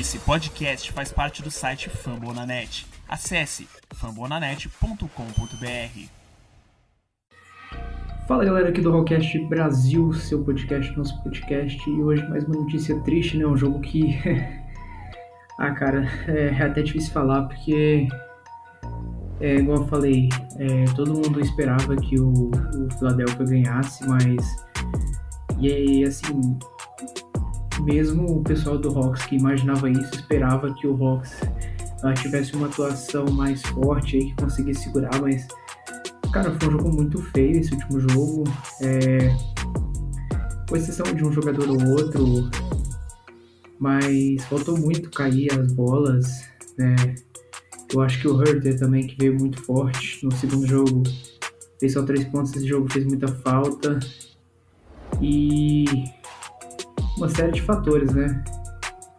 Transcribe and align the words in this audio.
Esse 0.00 0.18
podcast 0.20 0.90
faz 0.90 1.12
parte 1.12 1.42
do 1.42 1.50
site 1.50 1.90
Fambonanet. 1.90 2.86
Acesse 3.06 3.68
fambonanet.com.br. 3.92 6.08
Fala 8.26 8.42
galera 8.42 8.70
aqui 8.70 8.80
do 8.80 8.90
Rollcast 8.90 9.38
Brasil, 9.48 10.10
seu 10.14 10.42
podcast, 10.42 10.96
nosso 10.96 11.22
podcast, 11.22 11.90
e 11.90 12.02
hoje 12.02 12.26
mais 12.26 12.42
uma 12.44 12.56
notícia 12.56 12.98
triste, 13.00 13.36
né? 13.36 13.46
Um 13.46 13.54
jogo 13.54 13.80
que. 13.80 14.18
ah, 15.60 15.72
cara, 15.72 16.08
é 16.26 16.62
até 16.62 16.80
difícil 16.80 17.12
falar 17.12 17.42
porque. 17.42 18.08
É, 19.40 19.56
igual 19.56 19.82
eu 19.82 19.88
falei, 19.88 20.30
é, 20.56 20.86
todo 20.96 21.12
mundo 21.12 21.38
esperava 21.38 21.94
que 21.96 22.18
o, 22.18 22.50
o 22.50 22.90
Philadelphia 22.98 23.44
ganhasse, 23.44 24.08
mas. 24.08 24.42
E 25.60 25.70
aí, 25.70 26.04
assim, 26.04 26.58
mesmo 27.80 28.38
o 28.38 28.42
pessoal 28.42 28.78
do 28.78 28.96
Hawks 28.96 29.24
que 29.26 29.36
imaginava 29.36 29.88
isso, 29.90 30.14
esperava 30.14 30.72
que 30.74 30.86
o 30.86 31.04
Hawks 31.04 31.32
uh, 32.04 32.14
tivesse 32.20 32.54
uma 32.54 32.66
atuação 32.66 33.26
mais 33.26 33.62
forte 33.62 34.16
aí, 34.16 34.26
que 34.26 34.34
conseguisse 34.36 34.84
segurar, 34.84 35.20
mas 35.20 35.46
cara, 36.32 36.56
foi 36.58 36.68
um 36.68 36.72
jogo 36.72 36.92
muito 36.92 37.22
feio 37.32 37.58
esse 37.58 37.72
último 37.74 38.00
jogo. 38.00 38.44
É, 38.80 39.36
com 40.68 40.76
exceção 40.76 41.14
de 41.14 41.22
um 41.22 41.30
jogador 41.30 41.68
ou 41.68 41.90
outro, 41.90 42.50
mas 43.78 44.42
faltou 44.44 44.78
muito 44.78 45.10
cair 45.10 45.52
as 45.52 45.70
bolas. 45.74 46.48
Né? 46.78 46.96
Eu 47.92 48.00
acho 48.00 48.18
que 48.22 48.26
o 48.26 48.42
Herter 48.42 48.78
também, 48.78 49.06
que 49.06 49.16
veio 49.18 49.38
muito 49.38 49.62
forte 49.62 50.24
no 50.24 50.32
segundo 50.32 50.66
jogo, 50.66 51.02
fez 51.78 51.92
só 51.92 52.02
três 52.02 52.24
pontos 52.24 52.56
esse 52.56 52.66
jogo, 52.66 52.90
fez 52.90 53.04
muita 53.04 53.28
falta. 53.28 54.00
E 55.20 55.84
uma 57.22 57.28
série 57.28 57.52
de 57.52 57.62
fatores, 57.62 58.12
né? 58.12 58.42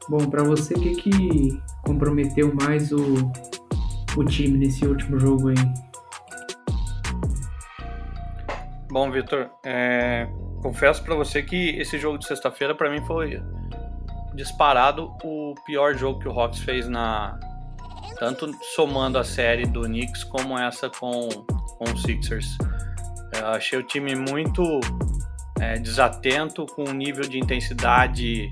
Bom, 0.09 0.29
para 0.29 0.43
você, 0.43 0.73
o 0.73 0.79
que, 0.79 0.95
que 0.95 1.61
comprometeu 1.83 2.53
mais 2.53 2.91
o, 2.91 3.31
o 4.17 4.25
time 4.25 4.57
nesse 4.57 4.85
último 4.85 5.17
jogo 5.17 5.47
aí? 5.47 5.55
Bom, 8.91 9.09
Vitor, 9.09 9.49
é, 9.65 10.27
confesso 10.61 11.01
para 11.01 11.15
você 11.15 11.41
que 11.41 11.69
esse 11.79 11.97
jogo 11.97 12.17
de 12.17 12.27
sexta-feira 12.27 12.75
para 12.75 12.91
mim 12.91 13.01
foi 13.05 13.41
disparado 14.35 15.15
o 15.23 15.55
pior 15.65 15.95
jogo 15.95 16.19
que 16.19 16.27
o 16.27 16.37
Hawks 16.37 16.59
fez 16.59 16.89
na 16.89 17.39
tanto 18.19 18.51
somando 18.75 19.17
a 19.17 19.23
série 19.23 19.65
do 19.65 19.83
Knicks 19.83 20.25
como 20.25 20.57
essa 20.57 20.89
com, 20.89 21.29
com 21.29 21.85
o 21.85 21.97
Sixers. 21.97 22.57
Eu 23.33 23.47
achei 23.47 23.79
o 23.79 23.83
time 23.83 24.13
muito 24.13 24.61
é, 25.63 25.77
desatento, 25.77 26.65
com 26.65 26.83
um 26.83 26.93
nível 26.93 27.23
de 27.23 27.39
intensidade 27.39 28.49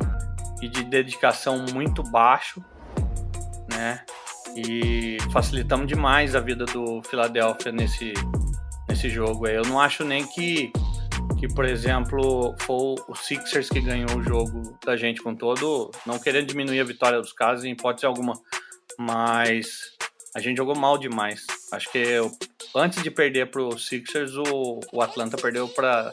e 0.62 0.68
de 0.70 0.84
dedicação 0.84 1.66
muito 1.74 2.02
baixo, 2.04 2.64
né? 3.70 4.04
E 4.56 5.18
facilitamos 5.32 5.88
demais 5.88 6.36
a 6.36 6.40
vida 6.40 6.66
do 6.66 7.02
Philadelphia 7.04 7.72
nesse, 7.72 8.14
nesse 8.88 9.10
jogo. 9.10 9.48
Eu 9.48 9.64
não 9.64 9.80
acho 9.80 10.04
nem 10.04 10.26
que, 10.26 10.72
que, 11.40 11.48
por 11.54 11.66
exemplo, 11.66 12.56
foi 12.60 12.96
o 13.08 13.16
Sixers 13.16 13.70
que 13.70 13.82
ganhou 13.82 14.18
o 14.18 14.24
jogo 14.24 14.78
da 14.86 14.96
gente 14.96 15.22
com 15.22 15.36
todo, 15.36 15.92
não 16.06 16.20
querendo 16.20 16.48
diminuir 16.48 16.80
a 16.80 16.86
vitória 16.86 17.20
dos 17.20 17.34
casos 17.34 17.66
em 17.66 17.72
hipótese 17.72 18.06
alguma, 18.06 18.34
mas 19.00 19.98
a 20.36 20.40
gente 20.40 20.58
jogou 20.58 20.76
mal 20.76 20.98
demais. 20.98 21.46
Acho 21.72 21.92
que 21.92 21.98
eu, 21.98 22.32
antes 22.76 23.02
de 23.02 23.12
perder 23.12 23.50
para 23.50 23.62
o 23.62 23.78
Sixers, 23.78 24.36
o, 24.36 24.80
o 24.92 25.02
Atlanta 25.02 25.38
perdeu 25.38 25.68
para 25.68 26.12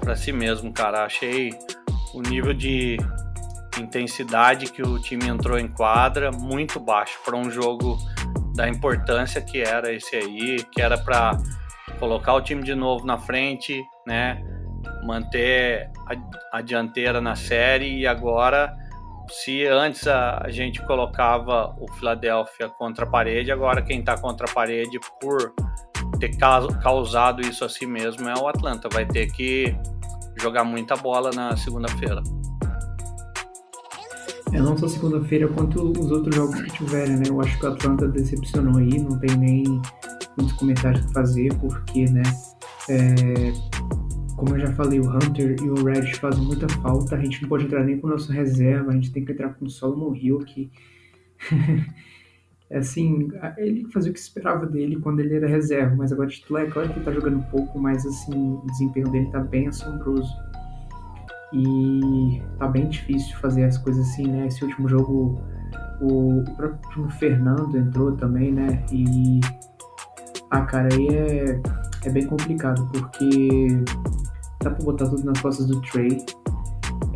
para 0.00 0.16
si 0.16 0.32
mesmo, 0.32 0.72
cara. 0.72 1.04
Achei 1.04 1.50
o 2.14 2.20
nível 2.22 2.54
de 2.54 2.96
intensidade 3.78 4.72
que 4.72 4.82
o 4.82 4.98
time 4.98 5.28
entrou 5.28 5.58
em 5.58 5.68
quadra 5.68 6.30
muito 6.30 6.80
baixo 6.80 7.18
para 7.24 7.36
um 7.36 7.50
jogo 7.50 7.98
da 8.54 8.68
importância 8.68 9.40
que 9.40 9.60
era 9.60 9.92
esse 9.92 10.16
aí, 10.16 10.64
que 10.72 10.80
era 10.80 10.96
para 10.96 11.38
colocar 11.98 12.34
o 12.34 12.40
time 12.40 12.62
de 12.62 12.74
novo 12.74 13.04
na 13.06 13.18
frente, 13.18 13.84
né? 14.06 14.42
Manter 15.04 15.90
a, 16.06 16.58
a 16.58 16.62
dianteira 16.62 17.20
na 17.20 17.36
série 17.36 17.98
e 17.98 18.06
agora 18.06 18.74
se 19.28 19.66
antes 19.66 20.06
a, 20.06 20.42
a, 20.44 20.50
gente 20.50 20.80
colocava 20.82 21.74
o 21.80 21.90
Philadelphia 21.94 22.68
contra 22.68 23.04
a 23.04 23.08
parede, 23.08 23.50
agora 23.50 23.82
quem 23.82 24.00
está 24.00 24.16
contra 24.16 24.48
a 24.48 24.52
parede 24.52 24.98
por 25.20 25.52
ter 26.18 26.36
causado 26.36 27.42
isso 27.42 27.64
a 27.64 27.68
si 27.68 27.86
mesmo 27.86 28.28
é 28.28 28.34
o 28.34 28.48
Atlanta. 28.48 28.88
Vai 28.92 29.06
ter 29.06 29.30
que 29.32 29.74
jogar 30.36 30.64
muita 30.64 30.96
bola 30.96 31.30
na 31.30 31.56
segunda-feira. 31.56 32.22
É, 34.52 34.60
não 34.60 34.76
só 34.76 34.86
segunda-feira, 34.88 35.48
quanto 35.48 35.90
os 35.90 36.10
outros 36.10 36.34
jogos 36.34 36.60
que 36.62 36.70
tiverem, 36.72 37.16
né? 37.16 37.24
Eu 37.28 37.40
acho 37.40 37.58
que 37.58 37.66
o 37.66 37.68
Atlanta 37.68 38.08
decepcionou 38.08 38.78
aí, 38.78 38.98
não 38.98 39.18
tem 39.18 39.36
nem 39.36 39.64
muitos 40.36 40.52
comentários 40.54 41.04
para 41.06 41.22
fazer, 41.22 41.52
porque, 41.54 42.04
né? 42.06 42.22
É, 42.88 43.52
como 44.36 44.54
eu 44.54 44.60
já 44.60 44.72
falei, 44.74 45.00
o 45.00 45.08
Hunter 45.08 45.56
e 45.62 45.68
o 45.68 45.84
Reddish 45.84 46.18
fazem 46.18 46.44
muita 46.44 46.68
falta, 46.80 47.16
a 47.16 47.18
gente 47.18 47.42
não 47.42 47.48
pode 47.48 47.64
entrar 47.64 47.82
nem 47.84 47.98
com 47.98 48.06
o 48.06 48.10
nosso 48.10 48.30
reserva, 48.30 48.90
a 48.90 48.94
gente 48.94 49.10
tem 49.10 49.24
que 49.24 49.32
entrar 49.32 49.54
com 49.54 49.64
o 49.64 49.70
Solomon 49.70 50.14
Hill, 50.14 50.38
que 50.40 50.70
assim, 52.70 53.28
ele 53.56 53.86
fazia 53.92 54.10
o 54.10 54.14
que 54.14 54.18
esperava 54.18 54.66
dele 54.66 54.96
quando 54.96 55.20
ele 55.20 55.34
era 55.34 55.46
reserva, 55.46 55.94
mas 55.94 56.12
agora 56.12 56.28
titular, 56.28 56.64
é 56.64 56.70
claro 56.70 56.88
que 56.88 56.96
ele 56.96 57.04
tá 57.04 57.12
jogando 57.12 57.38
um 57.38 57.42
pouco, 57.42 57.78
mas 57.78 58.04
assim, 58.04 58.34
o 58.34 58.66
desempenho 58.66 59.08
dele 59.10 59.30
tá 59.30 59.40
bem 59.40 59.68
assombroso. 59.68 60.30
E 61.52 62.42
tá 62.58 62.66
bem 62.66 62.88
difícil 62.88 63.36
fazer 63.36 63.64
as 63.64 63.78
coisas 63.78 64.06
assim, 64.08 64.26
né? 64.26 64.46
Esse 64.46 64.64
último 64.64 64.88
jogo, 64.88 65.40
o, 66.00 66.42
próprio 66.56 67.08
Fernando 67.10 67.76
entrou 67.78 68.12
também, 68.12 68.52
né? 68.52 68.84
E. 68.92 69.40
Ah, 70.50 70.62
cara, 70.62 70.88
aí 70.92 71.08
é, 71.08 71.60
é 72.04 72.10
bem 72.10 72.26
complicado, 72.26 72.88
porque 72.92 73.68
dá 74.62 74.70
pra 74.70 74.84
botar 74.84 75.06
tudo 75.06 75.24
nas 75.24 75.40
costas 75.40 75.66
do 75.66 75.80
Trey. 75.82 76.18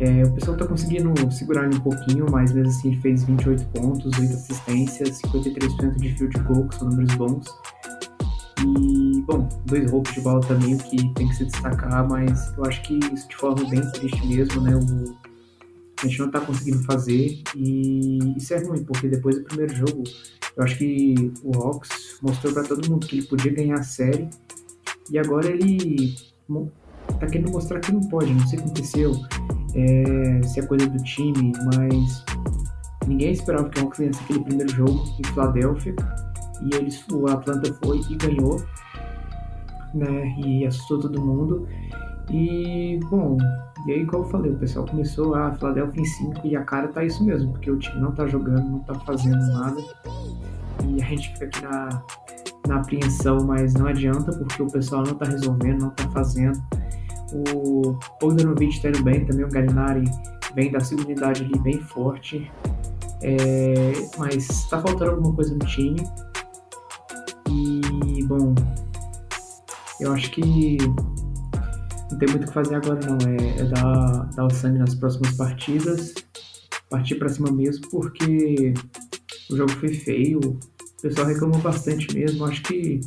É, 0.01 0.23
o 0.23 0.31
pessoal 0.33 0.57
tá 0.57 0.65
conseguindo 0.65 1.13
segurar 1.31 1.65
ele 1.65 1.75
um 1.75 1.79
pouquinho, 1.79 2.25
mas 2.31 2.51
mesmo 2.51 2.69
assim 2.69 2.87
ele 2.87 3.01
fez 3.01 3.23
28 3.23 3.63
pontos, 3.67 4.17
8 4.17 4.33
assistências, 4.33 5.21
53% 5.21 5.95
de 5.97 6.15
field 6.15 6.39
goal, 6.39 6.67
que 6.67 6.75
são 6.75 6.89
números 6.89 7.13
bons. 7.13 7.45
E, 8.65 9.21
bom, 9.21 9.47
dois 9.67 9.91
roubos 9.91 10.11
de 10.11 10.21
bola 10.21 10.41
também, 10.41 10.75
que 10.75 11.13
tem 11.13 11.27
que 11.27 11.35
se 11.35 11.45
destacar, 11.45 12.09
mas 12.09 12.51
eu 12.57 12.65
acho 12.65 12.81
que 12.81 12.97
isso 13.13 13.29
de 13.29 13.35
forma 13.35 13.63
bem 13.69 13.79
triste 13.91 14.25
mesmo, 14.25 14.61
né? 14.61 14.75
O, 14.75 15.15
a 16.03 16.07
gente 16.07 16.19
não 16.19 16.31
tá 16.31 16.41
conseguindo 16.41 16.83
fazer 16.83 17.43
e 17.55 18.17
isso 18.35 18.55
é 18.55 18.57
ruim, 18.65 18.83
porque 18.83 19.07
depois 19.07 19.37
do 19.37 19.43
primeiro 19.43 19.75
jogo, 19.75 20.03
eu 20.57 20.63
acho 20.63 20.79
que 20.79 21.31
o 21.43 21.55
Hawks 21.55 22.17
mostrou 22.23 22.51
para 22.51 22.63
todo 22.63 22.89
mundo 22.89 23.05
que 23.05 23.17
ele 23.17 23.27
podia 23.27 23.53
ganhar 23.53 23.75
a 23.75 23.83
série 23.83 24.27
e 25.11 25.19
agora 25.19 25.47
ele 25.47 26.15
tá 27.19 27.27
querendo 27.27 27.51
mostrar 27.51 27.79
que 27.79 27.91
não 27.91 28.01
pode, 28.01 28.33
não 28.33 28.47
sei 28.47 28.57
o 28.57 28.63
que 28.63 28.67
aconteceu 28.69 29.13
é, 29.75 30.43
se 30.43 30.59
é 30.59 30.65
coisa 30.65 30.87
do 30.87 31.01
time, 31.03 31.51
mas 31.65 32.23
ninguém 33.07 33.31
esperava 33.31 33.69
que 33.69 33.79
o 33.79 33.83
Hawks 33.83 33.99
ganhasse 33.99 34.23
aquele 34.23 34.43
primeiro 34.43 34.71
jogo 34.71 35.03
em 35.19 35.27
Filadélfia 35.27 35.95
e 36.61 36.75
eles, 36.75 37.05
o 37.11 37.27
Atlanta 37.27 37.73
foi 37.83 38.01
e 38.09 38.15
ganhou, 38.15 38.61
né? 39.93 40.35
E 40.37 40.65
assustou 40.65 40.99
todo 40.99 41.21
mundo. 41.21 41.67
E 42.29 42.99
bom, 43.09 43.37
e 43.87 43.91
aí 43.91 44.01
igual 44.01 44.23
eu 44.23 44.29
falei, 44.29 44.51
o 44.51 44.57
pessoal 44.57 44.85
começou 44.85 45.33
a 45.35 45.53
Filadélfia 45.55 46.01
em 46.01 46.05
5 46.05 46.47
e 46.47 46.55
a 46.55 46.63
cara 46.63 46.87
tá 46.89 47.03
isso 47.03 47.23
mesmo, 47.23 47.51
porque 47.51 47.71
o 47.71 47.77
time 47.77 47.99
não 47.99 48.11
tá 48.11 48.27
jogando, 48.27 48.69
não 48.69 48.79
tá 48.79 48.93
fazendo 48.95 49.45
nada. 49.53 49.81
E 50.87 51.01
a 51.01 51.05
gente 51.05 51.33
fica 51.33 51.45
aqui 51.45 51.61
na, 51.63 52.03
na 52.67 52.75
apreensão, 52.77 53.37
mas 53.45 53.73
não 53.73 53.87
adianta 53.87 54.31
porque 54.31 54.61
o 54.61 54.67
pessoal 54.67 55.03
não 55.03 55.15
tá 55.15 55.25
resolvendo, 55.25 55.81
não 55.81 55.89
tá 55.89 56.07
fazendo. 56.09 56.61
O 57.33 57.97
Bogdanovic 58.19 58.75
está 58.75 58.89
indo 58.89 59.03
bem 59.03 59.25
também, 59.25 59.45
o 59.45 59.49
Galinari 59.49 60.03
vem 60.53 60.71
da 60.71 60.79
segunda 60.79 61.07
unidade 61.07 61.43
ali 61.43 61.57
bem 61.59 61.79
forte. 61.79 62.51
É, 63.21 63.93
mas 64.17 64.49
está 64.49 64.81
faltando 64.81 65.11
alguma 65.11 65.33
coisa 65.33 65.53
no 65.53 65.65
time. 65.65 66.01
E, 67.49 68.23
bom, 68.23 68.53
eu 69.99 70.11
acho 70.13 70.31
que 70.31 70.77
não 72.11 72.17
tem 72.17 72.29
muito 72.29 72.43
o 72.43 72.47
que 72.47 72.53
fazer 72.53 72.75
agora 72.75 72.99
não. 73.05 73.17
É, 73.29 73.61
é 73.61 73.63
dar, 73.65 74.29
dar 74.35 74.45
o 74.45 74.49
sangue 74.49 74.79
nas 74.79 74.95
próximas 74.95 75.35
partidas, 75.35 76.13
partir 76.89 77.15
para 77.15 77.29
cima 77.29 77.51
mesmo, 77.51 77.87
porque 77.89 78.73
o 79.49 79.55
jogo 79.55 79.71
foi 79.71 79.93
feio. 79.93 80.39
O 80.39 81.01
pessoal 81.01 81.27
reclamou 81.27 81.59
bastante 81.59 82.13
mesmo. 82.13 82.43
Acho 82.45 82.61
que 82.63 82.99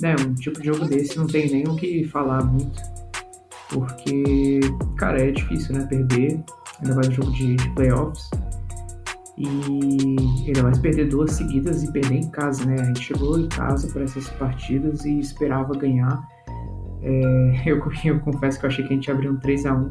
né, 0.00 0.14
um 0.20 0.34
tipo 0.34 0.60
de 0.60 0.66
jogo 0.66 0.86
desse 0.86 1.16
não 1.16 1.26
tem 1.26 1.50
nem 1.50 1.66
o 1.66 1.76
que 1.76 2.04
falar 2.04 2.44
muito 2.44 2.95
porque, 3.70 4.60
cara, 4.96 5.20
é 5.20 5.30
difícil, 5.30 5.74
né? 5.74 5.86
Perder, 5.86 6.42
ainda 6.80 6.94
mais 6.94 7.08
um 7.08 7.12
jogo 7.12 7.32
de, 7.32 7.56
de 7.56 7.70
playoffs. 7.70 8.30
E 9.36 10.16
ainda 10.46 10.62
mais 10.62 10.78
perder 10.78 11.08
duas 11.08 11.32
seguidas 11.32 11.82
e 11.82 11.92
perder 11.92 12.16
em 12.16 12.30
casa, 12.30 12.64
né? 12.64 12.76
A 12.80 12.84
gente 12.84 13.02
chegou 13.02 13.38
em 13.38 13.48
casa 13.48 13.88
para 13.92 14.04
essas 14.04 14.28
partidas 14.30 15.04
e 15.04 15.18
esperava 15.18 15.74
ganhar. 15.74 16.26
É, 17.02 17.62
eu, 17.70 17.82
eu, 18.04 18.20
confesso 18.20 18.58
que 18.58 18.66
eu 18.66 18.70
achei 18.70 18.86
que 18.86 18.92
a 18.92 18.96
gente 18.96 19.06
ia 19.08 19.14
abrir 19.14 19.28
um 19.28 19.38
3x1. 19.38 19.90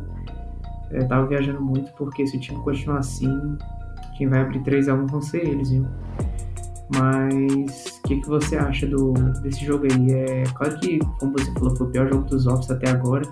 Eu 0.92 1.08
tava 1.08 1.28
viajando 1.28 1.62
muito 1.62 1.92
porque 1.94 2.26
se 2.26 2.38
o 2.38 2.40
time 2.40 2.60
continuar 2.64 3.00
assim, 3.00 3.58
quem 4.18 4.28
vai 4.28 4.42
abrir 4.42 4.64
3 4.64 4.88
a 4.88 4.94
1 4.94 5.08
vão 5.08 5.22
ser 5.22 5.46
eles, 5.46 5.70
viu? 5.70 5.86
Mas 6.96 8.00
o 8.00 8.08
que, 8.08 8.22
que 8.22 8.28
você 8.28 8.56
acha 8.56 8.86
do, 8.86 9.14
desse 9.42 9.66
jogo 9.66 9.86
aí? 9.86 10.12
É 10.12 10.44
claro 10.54 10.80
que, 10.80 11.00
como 11.20 11.34
você 11.34 11.52
falou, 11.54 11.76
foi 11.76 11.88
o 11.88 11.90
pior 11.90 12.08
jogo 12.08 12.26
dos 12.26 12.48
Offs 12.48 12.70
até 12.70 12.90
agora. 12.90 13.24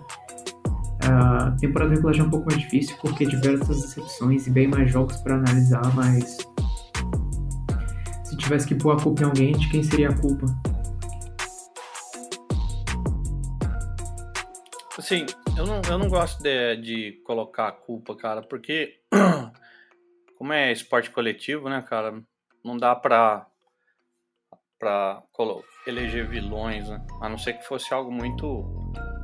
A 1.05 1.51
temporada 1.59 1.93
regular 1.93 2.13
já 2.13 2.23
é 2.23 2.25
um 2.25 2.29
pouco 2.29 2.45
mais 2.49 2.61
difícil 2.61 2.95
porque 3.01 3.25
tiveram 3.25 3.61
essas 3.61 3.81
decepções 3.81 4.47
e 4.47 4.49
bem 4.49 4.67
mais 4.67 4.91
jogos 4.91 5.17
para 5.17 5.35
analisar, 5.35 5.83
mas 5.95 6.37
se 8.23 8.37
tivesse 8.37 8.67
que 8.67 8.75
pôr 8.75 8.91
a 8.91 9.01
culpa 9.01 9.23
em 9.23 9.25
alguém, 9.25 9.51
de 9.53 9.69
quem 9.69 9.83
seria 9.83 10.09
a 10.09 10.17
culpa? 10.19 10.45
Assim, 14.97 15.25
eu 15.57 15.65
não, 15.65 15.81
eu 15.89 15.97
não 15.97 16.07
gosto 16.07 16.41
de, 16.41 16.77
de 16.77 17.11
colocar 17.25 17.67
a 17.67 17.71
culpa, 17.71 18.15
cara, 18.15 18.41
porque 18.41 18.99
como 20.37 20.53
é 20.53 20.71
esporte 20.71 21.09
coletivo, 21.09 21.69
né, 21.69 21.81
cara, 21.81 22.23
não 22.63 22.77
dá 22.77 22.95
pra, 22.95 23.45
pra 24.79 25.21
eleger 25.85 26.27
vilões, 26.27 26.87
né? 26.87 27.05
A 27.21 27.29
não 27.29 27.37
ser 27.37 27.53
que 27.53 27.67
fosse 27.67 27.93
algo 27.93 28.11
muito. 28.11 28.65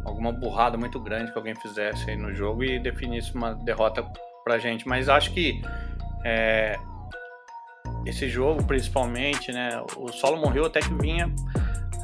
Alguma 0.05 0.31
burrada 0.31 0.77
muito 0.77 0.99
grande 0.99 1.31
que 1.31 1.37
alguém 1.37 1.55
fizesse 1.55 2.09
aí 2.09 2.17
no 2.17 2.33
jogo 2.33 2.63
e 2.63 2.79
definisse 2.79 3.33
uma 3.35 3.55
derrota 3.55 4.03
pra 4.43 4.57
gente. 4.57 4.87
Mas 4.87 5.09
acho 5.09 5.31
que 5.31 5.61
é, 6.25 6.77
esse 8.05 8.27
jogo, 8.27 8.63
principalmente, 8.63 9.51
né? 9.51 9.81
O 9.95 10.11
Solomon 10.11 10.53
Hill 10.53 10.65
até 10.65 10.79
que 10.79 10.93
vinha 10.95 11.33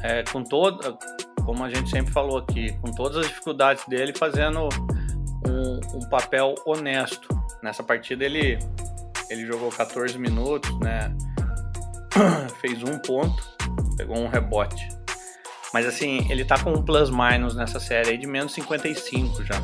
é, 0.02 0.22
com 0.24 0.42
toda. 0.42 0.96
Como 1.44 1.64
a 1.64 1.70
gente 1.70 1.90
sempre 1.90 2.12
falou 2.12 2.38
aqui, 2.38 2.72
com 2.78 2.90
todas 2.90 3.18
as 3.18 3.28
dificuldades 3.28 3.86
dele, 3.86 4.12
fazendo 4.16 4.68
um, 5.46 5.96
um 5.96 6.08
papel 6.08 6.54
honesto. 6.64 7.28
Nessa 7.62 7.82
partida 7.82 8.24
ele 8.24 8.58
ele 9.28 9.44
jogou 9.46 9.70
14 9.70 10.18
minutos, 10.18 10.78
né? 10.78 11.12
Fez 12.60 12.82
um 12.82 12.98
ponto, 12.98 13.42
pegou 13.96 14.16
um 14.18 14.28
rebote. 14.28 14.95
Mas 15.76 15.84
assim, 15.84 16.26
ele 16.30 16.42
tá 16.42 16.58
com 16.58 16.70
um 16.70 16.82
plus-minus 16.82 17.54
nessa 17.54 17.78
série 17.78 18.12
aí 18.12 18.16
de 18.16 18.26
menos 18.26 18.54
55 18.54 19.44
já. 19.44 19.60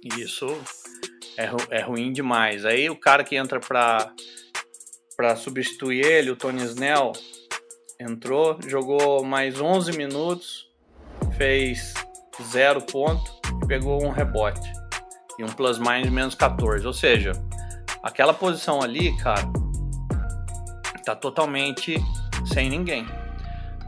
E 0.00 0.22
isso 0.22 0.46
é, 1.36 1.50
é 1.70 1.82
ruim 1.82 2.12
demais. 2.12 2.64
Aí 2.64 2.88
o 2.88 2.94
cara 2.94 3.24
que 3.24 3.34
entra 3.34 3.58
pra, 3.58 4.12
pra 5.16 5.34
substituir 5.34 6.06
ele, 6.06 6.30
o 6.30 6.36
Tony 6.36 6.62
Snell, 6.62 7.10
entrou, 7.98 8.60
jogou 8.64 9.24
mais 9.24 9.60
11 9.60 9.96
minutos, 9.96 10.70
fez 11.36 11.92
zero 12.52 12.80
ponto 12.80 13.28
e 13.60 13.66
pegou 13.66 14.04
um 14.04 14.10
rebote. 14.10 14.72
E 15.36 15.42
um 15.42 15.48
plus-minus 15.48 16.04
de 16.04 16.10
menos 16.12 16.36
14. 16.36 16.86
Ou 16.86 16.92
seja, 16.92 17.32
Aquela 18.06 18.32
posição 18.32 18.80
ali, 18.80 19.16
cara, 19.16 19.42
tá 21.04 21.16
totalmente 21.16 21.96
sem 22.44 22.70
ninguém. 22.70 23.04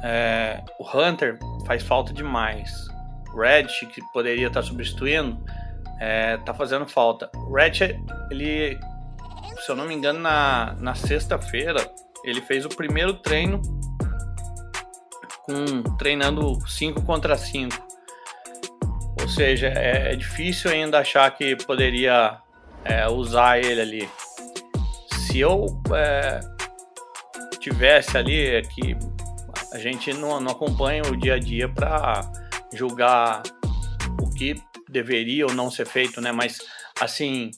É, 0.03 0.63
o 0.79 0.85
Hunter 0.85 1.39
faz 1.67 1.83
falta 1.83 2.13
demais. 2.13 2.89
O 3.33 3.41
Red, 3.41 3.65
que 3.65 4.01
poderia 4.13 4.47
estar 4.47 4.61
tá 4.61 4.67
substituindo, 4.67 5.43
é, 6.01 6.37
tá 6.39 6.55
fazendo 6.55 6.87
falta. 6.87 7.31
O 7.35 7.55
Red, 7.55 8.01
ele, 8.31 8.79
se 9.61 9.71
eu 9.71 9.77
não 9.77 9.87
me 9.87 9.95
engano, 9.95 10.21
na, 10.21 10.77
na 10.79 10.95
sexta-feira, 10.95 11.89
ele 12.25 12.41
fez 12.41 12.65
o 12.65 12.69
primeiro 12.69 13.15
treino 13.15 13.61
com 15.43 15.83
treinando 15.97 16.59
5 16.69 17.03
contra 17.03 17.37
5. 17.37 17.89
Ou 19.21 19.29
seja, 19.29 19.69
é, 19.69 20.13
é, 20.13 20.17
difícil 20.17 20.71
ainda 20.71 20.99
achar 20.99 21.31
que 21.31 21.57
poderia 21.57 22.39
é, 22.85 23.09
usar 23.09 23.59
ele 23.59 23.81
ali. 23.81 24.09
Se 25.11 25.41
eu 25.41 25.67
é, 25.95 26.41
tivesse 27.59 28.17
ali, 28.17 28.47
é 28.47 28.63
que 28.63 28.97
a 29.73 29.79
gente 29.79 30.13
não, 30.13 30.41
não 30.41 30.53
acompanha 30.53 31.03
o 31.03 31.17
dia 31.17 31.35
a 31.35 31.39
dia 31.39 31.69
para 31.69 32.31
julgar 32.73 33.43
o 34.21 34.31
que 34.31 34.61
deveria 34.89 35.47
ou 35.47 35.55
não 35.55 35.71
ser 35.71 35.87
feito, 35.87 36.21
né? 36.21 36.33
Mas 36.33 36.59
assim, 37.01 37.51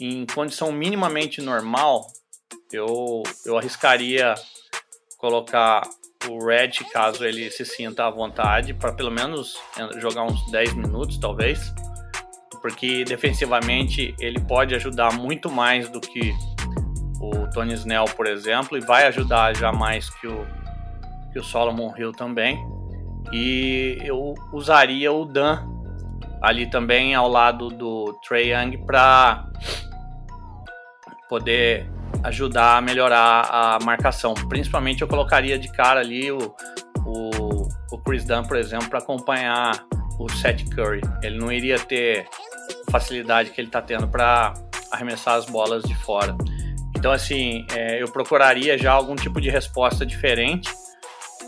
em 0.00 0.26
condição 0.26 0.72
minimamente 0.72 1.40
normal, 1.40 2.06
eu, 2.72 3.22
eu 3.44 3.58
arriscaria 3.58 4.34
colocar 5.18 5.82
o 6.28 6.44
Red 6.44 6.72
caso 6.92 7.24
ele 7.24 7.50
se 7.50 7.64
sinta 7.64 8.06
à 8.06 8.10
vontade 8.10 8.72
para 8.74 8.92
pelo 8.92 9.10
menos 9.10 9.56
jogar 9.98 10.24
uns 10.24 10.50
10 10.50 10.74
minutos, 10.74 11.18
talvez 11.18 11.72
porque 12.62 13.04
defensivamente 13.04 14.14
ele 14.20 14.40
pode 14.40 14.74
ajudar 14.74 15.12
muito 15.12 15.50
mais 15.50 15.88
do 15.88 16.00
que 16.00 16.32
o 17.20 17.50
Tony 17.50 17.74
Snell, 17.74 18.04
por 18.16 18.26
exemplo, 18.26 18.78
e 18.78 18.80
vai 18.80 19.04
ajudar 19.08 19.54
já 19.56 19.72
mais 19.72 20.08
que 20.08 20.28
o, 20.28 20.46
que 21.32 21.38
o 21.38 21.44
Solomon 21.44 21.94
Hill 21.96 22.12
também. 22.12 22.58
E 23.32 23.98
eu 24.04 24.34
usaria 24.52 25.12
o 25.12 25.24
Dan 25.24 25.66
ali 26.42 26.68
também 26.68 27.14
ao 27.14 27.28
lado 27.28 27.68
do 27.68 28.18
Trey 28.26 28.52
Young 28.52 28.84
para 28.84 29.46
poder 31.28 31.88
ajudar 32.24 32.76
a 32.76 32.80
melhorar 32.80 33.48
a 33.50 33.78
marcação. 33.84 34.34
Principalmente 34.48 35.02
eu 35.02 35.08
colocaria 35.08 35.58
de 35.58 35.70
cara 35.70 36.00
ali 36.00 36.30
o, 36.30 36.54
o, 37.06 37.68
o 37.92 37.98
Chris 37.98 38.24
Dunn, 38.24 38.42
por 38.42 38.56
exemplo, 38.56 38.88
para 38.90 38.98
acompanhar 38.98 39.84
o 40.18 40.28
Seth 40.28 40.68
Curry. 40.74 41.00
Ele 41.22 41.38
não 41.38 41.50
iria 41.50 41.78
ter 41.78 42.26
facilidade 42.90 43.50
que 43.50 43.60
ele 43.60 43.68
está 43.68 43.80
tendo 43.80 44.06
para 44.08 44.52
arremessar 44.90 45.36
as 45.36 45.46
bolas 45.46 45.82
de 45.84 45.94
fora. 45.94 46.36
Então, 46.96 47.10
assim, 47.10 47.66
é, 47.74 48.02
eu 48.02 48.10
procuraria 48.12 48.76
já 48.76 48.92
algum 48.92 49.16
tipo 49.16 49.40
de 49.40 49.48
resposta 49.48 50.04
diferente 50.04 50.70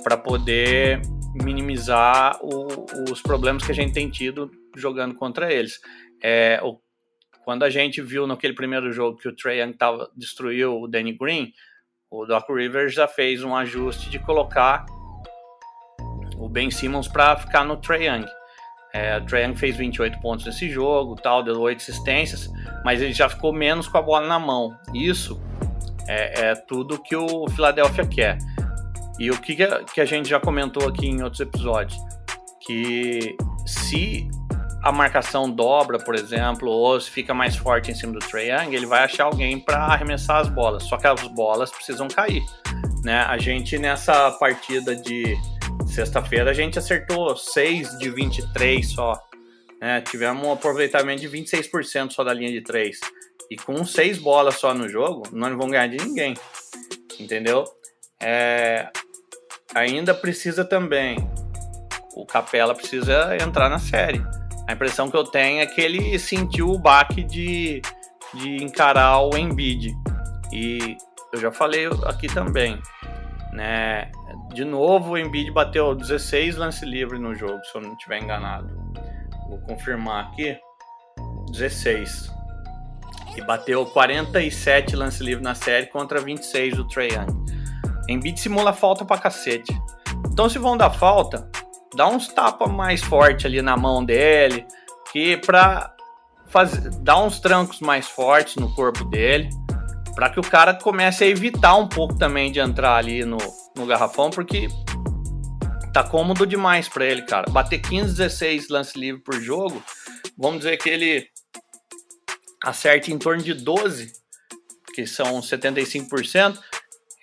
para 0.05 0.19
poder 0.19 1.01
minimizar 1.35 2.39
o, 2.43 2.87
os 3.11 3.21
problemas 3.23 3.65
que 3.65 3.73
a 3.73 3.75
gente 3.75 3.95
tem 3.95 4.09
tido 4.11 4.51
jogando 4.77 5.15
contra 5.15 5.53
eles. 5.53 5.81
É, 6.23 6.61
o, 6.63 6.79
quando 7.45 7.65
a 7.65 7.71
gente 7.71 8.01
viu 8.01 8.27
naquele 8.27 8.55
primeiro 8.55 8.93
jogo 8.93 9.19
que 9.19 9.29
o 9.29 9.35
Trae 9.35 9.61
Young 9.61 9.73
tava, 9.73 10.11
destruiu 10.15 10.83
o 10.83 10.87
Danny 10.87 11.17
Green, 11.17 11.53
o 12.11 12.27
Doc 12.27 12.49
Rivers 12.51 12.95
já 12.95 13.09
fez 13.09 13.43
um 13.43 13.57
ajuste 13.57 14.09
de 14.11 14.19
colocar 14.19 14.87
o 16.39 16.49
Ben 16.49 16.71
Simmons 16.71 17.09
para 17.09 17.37
ficar 17.37 17.65
no 17.65 17.77
Trae 17.79 18.07
Young. 18.07 18.27
É, 18.93 19.19
o 19.19 19.27
Trae 19.27 19.45
Young 19.45 19.57
fez 19.57 19.77
28 19.77 20.21
pontos 20.21 20.47
nesse 20.47 20.69
jogo, 20.71 21.17
tal, 21.17 21.43
deu 21.43 21.61
8 21.61 21.79
assistências, 21.79 22.49
mas 22.85 23.03
ele 23.03 23.13
já 23.13 23.29
ficou 23.29 23.53
menos 23.53 23.89
com 23.89 23.99
a 23.99 24.03
bola 24.03 24.27
na 24.27 24.39
mão. 24.39 24.77
Isso 24.95 25.41
é, 26.07 26.51
é 26.51 26.55
tudo 26.55 27.03
que 27.03 27.17
o 27.17 27.49
Philadelphia 27.49 28.07
quer. 28.07 28.39
E 29.19 29.31
o 29.31 29.41
que, 29.41 29.57
que 29.93 30.01
a 30.01 30.05
gente 30.05 30.29
já 30.29 30.41
comentou 30.41 30.89
aqui 30.89 31.07
em 31.07 31.23
outros 31.23 31.41
episódios, 31.41 31.99
que 32.61 33.37
se 33.67 34.29
a 34.83 34.93
marcação 34.93 35.51
dobra, 35.51 35.99
por 35.99 36.15
exemplo, 36.15 36.69
ou 36.69 37.01
se 37.01 37.11
fica 37.11 37.33
mais 37.33 37.57
forte 37.57 37.91
em 37.91 37.95
cima 37.95 38.13
do 38.13 38.19
Trae 38.19 38.51
Young, 38.51 38.75
ele 38.75 38.87
vai 38.87 39.05
achar 39.05 39.25
alguém 39.25 39.59
para 39.59 39.79
arremessar 39.79 40.39
as 40.39 40.49
bolas. 40.49 40.83
Só 40.85 40.97
que 40.97 41.07
as 41.07 41.23
bolas 41.29 41.71
precisam 41.71 42.09
cair. 42.09 42.43
Né? 43.03 43.21
A 43.21 43.39
gente 43.39 43.79
nessa 43.79 44.31
partida 44.33 44.95
de 44.95 45.37
Sexta-feira 45.87 46.51
a 46.51 46.55
gente 46.55 46.77
acertou 46.79 47.37
6 47.37 47.99
de 47.99 48.11
23 48.11 48.91
só. 48.91 49.21
Né? 49.81 50.01
Tivemos 50.01 50.45
um 50.45 50.53
aproveitamento 50.53 51.21
de 51.21 51.29
26% 51.29 52.13
só 52.13 52.25
da 52.25 52.33
linha 52.35 52.51
de 52.51 52.63
3. 52.63 52.99
E 53.51 53.57
com 53.57 53.85
6 53.85 54.19
bolas 54.19 54.57
só 54.57 54.75
no 54.75 54.89
jogo, 54.89 55.23
nós 55.31 55.51
não 55.51 55.59
vamos 55.59 55.73
ganhar 55.73 55.87
de 55.87 55.99
ninguém. 55.99 56.35
Entendeu? 57.21 57.65
É... 58.21 58.91
Ainda 59.75 60.15
precisa 60.15 60.65
também. 60.65 61.29
O 62.15 62.25
Capela 62.25 62.75
precisa 62.75 63.37
entrar 63.43 63.69
na 63.69 63.79
série. 63.79 64.25
A 64.69 64.73
impressão 64.73 65.11
que 65.11 65.17
eu 65.17 65.25
tenho 65.25 65.61
é 65.61 65.67
que 65.67 65.81
ele 65.81 66.19
sentiu 66.19 66.71
o 66.71 66.79
baque 66.79 67.23
de, 67.23 67.83
de 68.33 68.63
encarar 68.63 69.21
o 69.21 69.37
Embiid. 69.37 69.93
E 70.53 70.97
eu 71.33 71.41
já 71.41 71.51
falei 71.51 71.87
aqui 72.07 72.29
também, 72.29 72.81
né? 73.53 74.11
De 74.53 74.65
novo, 74.65 75.13
o 75.13 75.19
Embiid 75.19 75.51
bateu 75.51 75.95
16 75.95 76.57
lance 76.57 76.85
livre 76.85 77.19
no 77.19 77.35
jogo, 77.35 77.63
se 77.65 77.77
eu 77.77 77.83
não 77.83 77.95
estiver 77.95 78.23
enganado. 78.23 78.69
Vou 79.49 79.59
confirmar 79.63 80.27
aqui. 80.27 80.57
16. 81.51 82.33
E 83.37 83.43
bateu 83.43 83.85
47 83.85 84.95
lance 84.95 85.23
livre 85.23 85.43
na 85.43 85.55
série 85.55 85.87
contra 85.87 86.21
26 86.21 86.77
do 86.77 86.87
Trae 86.87 87.09
Young. 87.13 87.64
Embiid 88.09 88.39
simula 88.39 88.73
falta 88.73 89.05
pra 89.05 89.19
cacete. 89.19 89.73
Então, 90.31 90.49
se 90.49 90.59
vão 90.59 90.77
dar 90.77 90.91
falta, 90.91 91.49
dá 91.95 92.07
uns 92.07 92.29
tapas 92.29 92.71
mais 92.71 93.03
forte 93.03 93.47
ali 93.47 93.63
na 93.63 93.77
mão 93.77 94.05
dele, 94.05 94.67
que 95.13 95.37
pra 95.39 95.95
fazer, 96.47 96.91
dar 97.01 97.19
uns 97.19 97.41
trancos 97.41 97.81
mais 97.81 98.07
fortes 98.07 98.57
no 98.57 98.73
corpo 98.75 99.05
dele 99.05 99.49
para 100.15 100.31
que 100.31 100.39
o 100.39 100.43
cara 100.43 100.75
comece 100.75 101.25
a 101.25 101.27
evitar 101.27 101.75
um 101.77 101.89
pouco 101.89 102.17
também 102.17 102.53
de 102.53 102.61
entrar 102.61 102.97
ali 102.97 103.25
no, 103.25 103.39
no 103.77 103.87
garrafão, 103.87 104.31
porque 104.31 104.69
tá 105.93 106.05
cômodo 106.05 106.47
demais 106.47 106.89
para 106.89 107.05
ele, 107.05 107.23
cara. 107.23 107.51
Bater 107.51 107.81
15, 107.81 108.17
16 108.17 108.69
lance 108.69 108.99
livre 108.99 109.21
por 109.23 109.41
jogo, 109.41 109.83
vamos 110.39 110.59
dizer 110.59 110.77
que 110.77 110.89
ele 110.89 111.27
acerte 112.65 113.13
em 113.13 113.19
torno 113.19 113.43
de 113.43 113.55
12. 113.55 114.13
que 114.95 115.07
são 115.07 115.41
75%, 115.41 116.59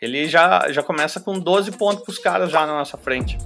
ele 0.02 0.28
já, 0.28 0.72
já 0.72 0.82
começa 0.82 1.20
com 1.20 1.40
12 1.40 1.72
pontos 1.74 2.04
para 2.04 2.12
os 2.12 2.20
caras 2.20 2.52
já 2.52 2.66
na 2.66 2.74
nossa 2.74 2.98
frente. 2.98 3.38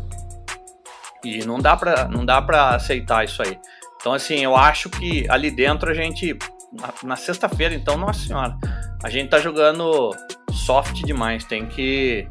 E 1.23 1.45
não 1.45 1.59
dá 1.59 1.75
para 1.75 2.07
não 2.07 2.25
dá 2.25 2.41
para 2.41 2.75
aceitar 2.75 3.25
isso 3.25 3.41
aí. 3.41 3.59
Então 3.99 4.13
assim, 4.13 4.43
eu 4.43 4.55
acho 4.55 4.89
que 4.89 5.25
ali 5.29 5.51
dentro 5.51 5.89
a 5.89 5.93
gente 5.93 6.37
na, 6.75 6.93
na 7.03 7.15
sexta-feira, 7.15 7.73
então, 7.73 7.97
nossa 7.97 8.19
senhora, 8.19 8.57
a 9.03 9.09
gente 9.09 9.29
tá 9.29 9.39
jogando 9.39 10.11
soft 10.51 11.03
demais, 11.03 11.45
tem 11.45 11.65
que 11.65 12.27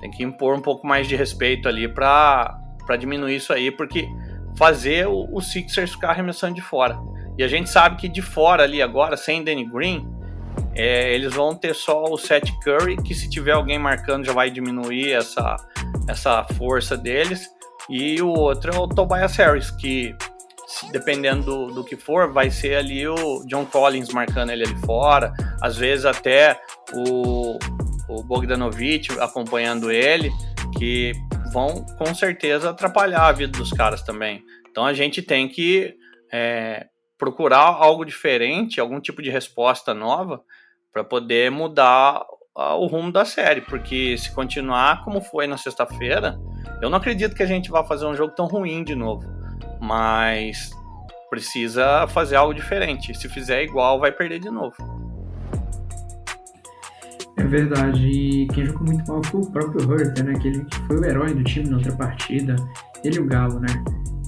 tem 0.00 0.10
que 0.10 0.22
impor 0.22 0.54
um 0.54 0.60
pouco 0.60 0.86
mais 0.86 1.08
de 1.08 1.16
respeito 1.16 1.68
ali 1.68 1.88
para 1.88 2.58
para 2.86 2.96
diminuir 2.96 3.36
isso 3.36 3.52
aí, 3.52 3.70
porque 3.70 4.08
fazer 4.56 5.06
o, 5.06 5.28
o 5.30 5.40
Sixers 5.40 5.92
ficar 5.92 6.10
arremessando 6.10 6.54
de 6.54 6.62
fora. 6.62 6.98
E 7.36 7.44
a 7.44 7.48
gente 7.48 7.68
sabe 7.68 7.96
que 7.96 8.08
de 8.08 8.22
fora 8.22 8.62
ali 8.62 8.80
agora, 8.80 9.16
sem 9.16 9.44
Danny 9.44 9.64
Green, 9.64 10.08
é, 10.78 11.12
eles 11.12 11.34
vão 11.34 11.56
ter 11.56 11.74
só 11.74 12.04
o 12.04 12.16
Seth 12.16 12.52
Curry, 12.62 12.96
que 13.02 13.12
se 13.12 13.28
tiver 13.28 13.50
alguém 13.50 13.80
marcando 13.80 14.24
já 14.24 14.32
vai 14.32 14.48
diminuir 14.48 15.12
essa, 15.12 15.56
essa 16.08 16.44
força 16.56 16.96
deles. 16.96 17.50
E 17.90 18.22
o 18.22 18.28
outro 18.28 18.72
é 18.72 18.78
o 18.78 18.86
Tobias 18.86 19.34
Harris, 19.36 19.72
que 19.72 20.14
dependendo 20.92 21.42
do, 21.42 21.66
do, 21.74 21.84
que 21.84 21.96
for, 21.96 22.32
vai 22.32 22.48
ser 22.48 22.76
ali 22.76 23.08
o 23.08 23.42
John 23.46 23.66
Collins 23.66 24.10
marcando 24.10 24.50
ele 24.50 24.64
ali 24.64 24.76
fora, 24.82 25.32
às 25.60 25.76
vezes 25.76 26.04
até 26.04 26.60
o, 26.92 27.58
o 28.08 28.22
Bogdanovich 28.22 29.10
acompanhando 29.18 29.90
ele, 29.90 30.30
que 30.78 31.12
vão 31.52 31.84
com 31.96 32.14
certeza 32.14 32.70
atrapalhar 32.70 33.26
a 33.26 33.32
vida 33.32 33.58
dos 33.58 33.72
caras 33.72 34.02
também. 34.02 34.44
Então 34.70 34.84
a 34.84 34.92
gente 34.92 35.22
tem 35.22 35.48
que 35.48 35.96
é, 36.32 36.86
procurar 37.18 37.64
algo 37.64 38.04
diferente, 38.04 38.78
algum 38.78 39.00
tipo 39.00 39.20
de 39.20 39.30
resposta 39.30 39.92
nova 39.92 40.40
para 40.92 41.04
poder 41.04 41.50
mudar 41.50 42.24
o 42.54 42.86
rumo 42.86 43.12
da 43.12 43.24
série, 43.24 43.60
porque 43.60 44.18
se 44.18 44.34
continuar 44.34 45.04
como 45.04 45.20
foi 45.20 45.46
na 45.46 45.56
sexta-feira, 45.56 46.36
eu 46.82 46.90
não 46.90 46.98
acredito 46.98 47.34
que 47.34 47.42
a 47.42 47.46
gente 47.46 47.70
vá 47.70 47.84
fazer 47.84 48.04
um 48.06 48.16
jogo 48.16 48.34
tão 48.34 48.46
ruim 48.46 48.82
de 48.82 48.96
novo, 48.96 49.24
mas 49.80 50.70
precisa 51.30 52.06
fazer 52.08 52.36
algo 52.36 52.52
diferente. 52.52 53.14
Se 53.14 53.28
fizer 53.28 53.62
igual, 53.62 54.00
vai 54.00 54.10
perder 54.10 54.40
de 54.40 54.50
novo. 54.50 54.74
É 57.38 57.44
verdade. 57.44 58.06
E 58.06 58.46
quem 58.48 58.66
jogou 58.66 58.84
muito 58.84 59.10
mal 59.10 59.22
foi 59.24 59.40
o 59.40 59.46
próprio 59.46 59.88
Hurter, 59.88 60.24
né? 60.24 60.34
Que 60.38 60.48
ele 60.48 60.66
foi 60.86 60.98
o 60.98 61.04
herói 61.04 61.34
do 61.34 61.44
time 61.44 61.68
na 61.68 61.76
outra 61.76 61.92
partida. 61.92 62.56
Ele 63.04 63.16
e 63.16 63.20
o 63.20 63.26
Galo, 63.26 63.60
né? 63.60 63.68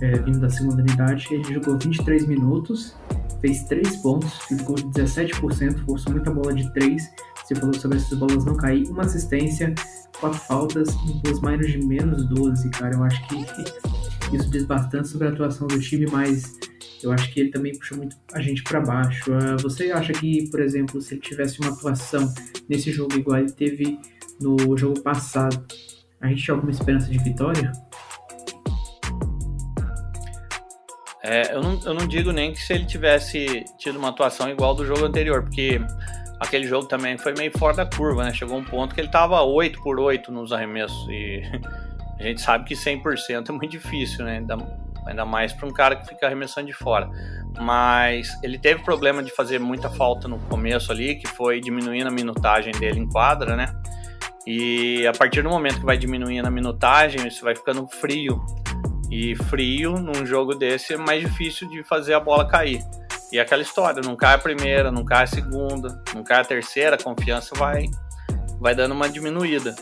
É, 0.01 0.13
vindo 0.21 0.41
da 0.41 0.49
segunda 0.49 0.83
unidade. 0.83 1.27
Ele 1.31 1.55
jogou 1.55 1.77
23 1.77 2.27
minutos, 2.27 2.97
fez 3.41 3.65
3 3.65 3.97
pontos, 3.97 4.33
ficou 4.43 4.77
17%, 4.77 5.85
forçou 5.85 6.13
muita 6.13 6.31
bola 6.31 6.55
de 6.55 6.73
3. 6.73 7.11
Você 7.45 7.55
falou 7.57 7.75
sobre 7.75 7.99
essas 7.99 8.17
bolas 8.17 8.45
não 8.45 8.57
cair. 8.57 8.89
Uma 8.89 9.03
assistência, 9.03 9.75
quatro 10.21 10.39
faltas, 10.39 10.95
um 10.95 11.21
plus 11.21 11.41
minus 11.41 11.67
de 11.67 11.85
menos 11.85 12.25
12, 12.29 12.71
cara. 12.71 12.95
Eu 12.95 13.03
acho 13.03 13.27
que 13.27 13.45
isso 14.37 14.49
diz 14.51 14.65
bastante 14.65 15.09
sobre 15.09 15.27
a 15.27 15.31
atuação 15.31 15.67
do 15.67 15.81
time, 15.81 16.07
mas 16.13 16.59
eu 17.03 17.13
acho 17.13 17.33
que 17.33 17.41
ele 17.41 17.51
também 17.51 17.77
puxa 17.77 17.97
muito 17.97 18.17
a 18.33 18.41
gente 18.41 18.63
para 18.63 18.81
baixo. 18.81 19.33
Uh, 19.33 19.57
você 19.61 19.91
acha 19.91 20.13
que, 20.13 20.49
por 20.51 20.61
exemplo, 20.61 21.01
se 21.01 21.15
ele 21.15 21.21
tivesse 21.21 21.61
uma 21.61 21.71
atuação 21.71 22.33
nesse 22.69 22.91
jogo 22.93 23.17
igual 23.17 23.39
ele 23.39 23.53
teve 23.53 23.99
no 24.41 24.77
jogo 24.77 25.01
passado, 25.01 25.65
a 26.21 26.29
gente 26.29 26.43
tinha 26.43 26.55
alguma 26.55 26.71
esperança 26.71 27.11
de 27.11 27.19
vitória? 27.19 27.73
É, 31.23 31.55
eu, 31.55 31.63
não, 31.63 31.81
eu 31.85 31.95
não 31.95 32.07
digo 32.07 32.33
nem 32.33 32.53
que 32.53 32.61
se 32.61 32.73
ele 32.73 32.85
tivesse 32.85 33.65
tido 33.79 33.99
uma 33.99 34.09
atuação 34.09 34.49
igual 34.49 34.75
do 34.75 34.87
jogo 34.87 35.05
anterior, 35.05 35.43
porque 35.43 35.81
aquele 36.41 36.67
jogo 36.67 36.87
também 36.87 37.19
foi 37.19 37.35
meio 37.35 37.57
fora 37.57 37.77
da 37.77 37.87
curva, 37.87 38.25
né? 38.25 38.33
Chegou 38.33 38.57
um 38.57 38.65
ponto 38.65 38.95
que 38.95 39.01
ele 39.01 39.11
tava 39.11 39.41
8 39.43 39.83
por 39.83 40.01
8 40.01 40.33
nos 40.33 40.53
arremessos 40.53 41.07
e 41.09 41.43
a 42.19 42.23
gente 42.25 42.41
sabe 42.41 42.65
que 42.65 42.75
100% 42.75 43.49
é 43.49 43.53
muito 43.53 43.71
difícil, 43.71 44.25
né? 44.25 44.39
Ainda, 45.07 45.25
mais 45.25 45.53
para 45.53 45.67
um 45.67 45.73
cara 45.73 45.97
que 45.97 46.07
fica 46.07 46.27
arremessando 46.27 46.67
de 46.67 46.73
fora. 46.73 47.09
Mas 47.61 48.29
ele 48.43 48.59
teve 48.59 48.83
problema 48.83 49.23
de 49.23 49.35
fazer 49.35 49.59
muita 49.59 49.91
falta 49.91 50.29
no 50.29 50.39
começo 50.39 50.93
ali, 50.93 51.17
que 51.17 51.27
foi 51.27 51.61
diminuindo 51.61 52.09
a 52.09 52.11
minutagem 52.11 52.73
dele 52.73 53.01
em 53.01 53.09
quadra, 53.09 53.57
né? 53.57 53.75
E 54.47 55.07
a 55.07 55.13
partir 55.13 55.43
do 55.43 55.51
momento 55.51 55.81
que 55.81 55.87
vai 55.87 55.97
diminuindo 55.97 56.47
a 56.47 56.51
minutagem, 56.51 57.27
isso 57.27 57.45
vai 57.45 57.55
ficando 57.55 57.87
frio. 57.87 58.41
E 59.11 59.35
frio 59.35 59.95
num 59.95 60.25
jogo 60.25 60.55
desse 60.55 60.95
é 60.95 60.97
mais 60.97 61.21
difícil 61.21 61.69
de 61.69 61.83
fazer 61.83 62.15
a 62.15 62.21
bola 62.21 62.47
cair. 62.47 62.81
E 63.33 63.39
é 63.39 63.43
aquela 63.43 63.63
história, 63.63 64.03
não 64.05 64.17
cai 64.17 64.35
a 64.35 64.39
primeira, 64.39 64.91
não 64.91 65.05
cai 65.05 65.25
a 65.25 65.27
segunda, 65.27 66.03
não 66.15 66.25
cai 66.25 66.41
a 66.41 66.45
terceira, 66.45 66.97
a 66.97 67.03
confiança 67.03 67.55
vai, 67.55 67.87
vai 68.59 68.75
dando 68.75 68.93
uma 68.93 69.09
diminuída. 69.09 69.75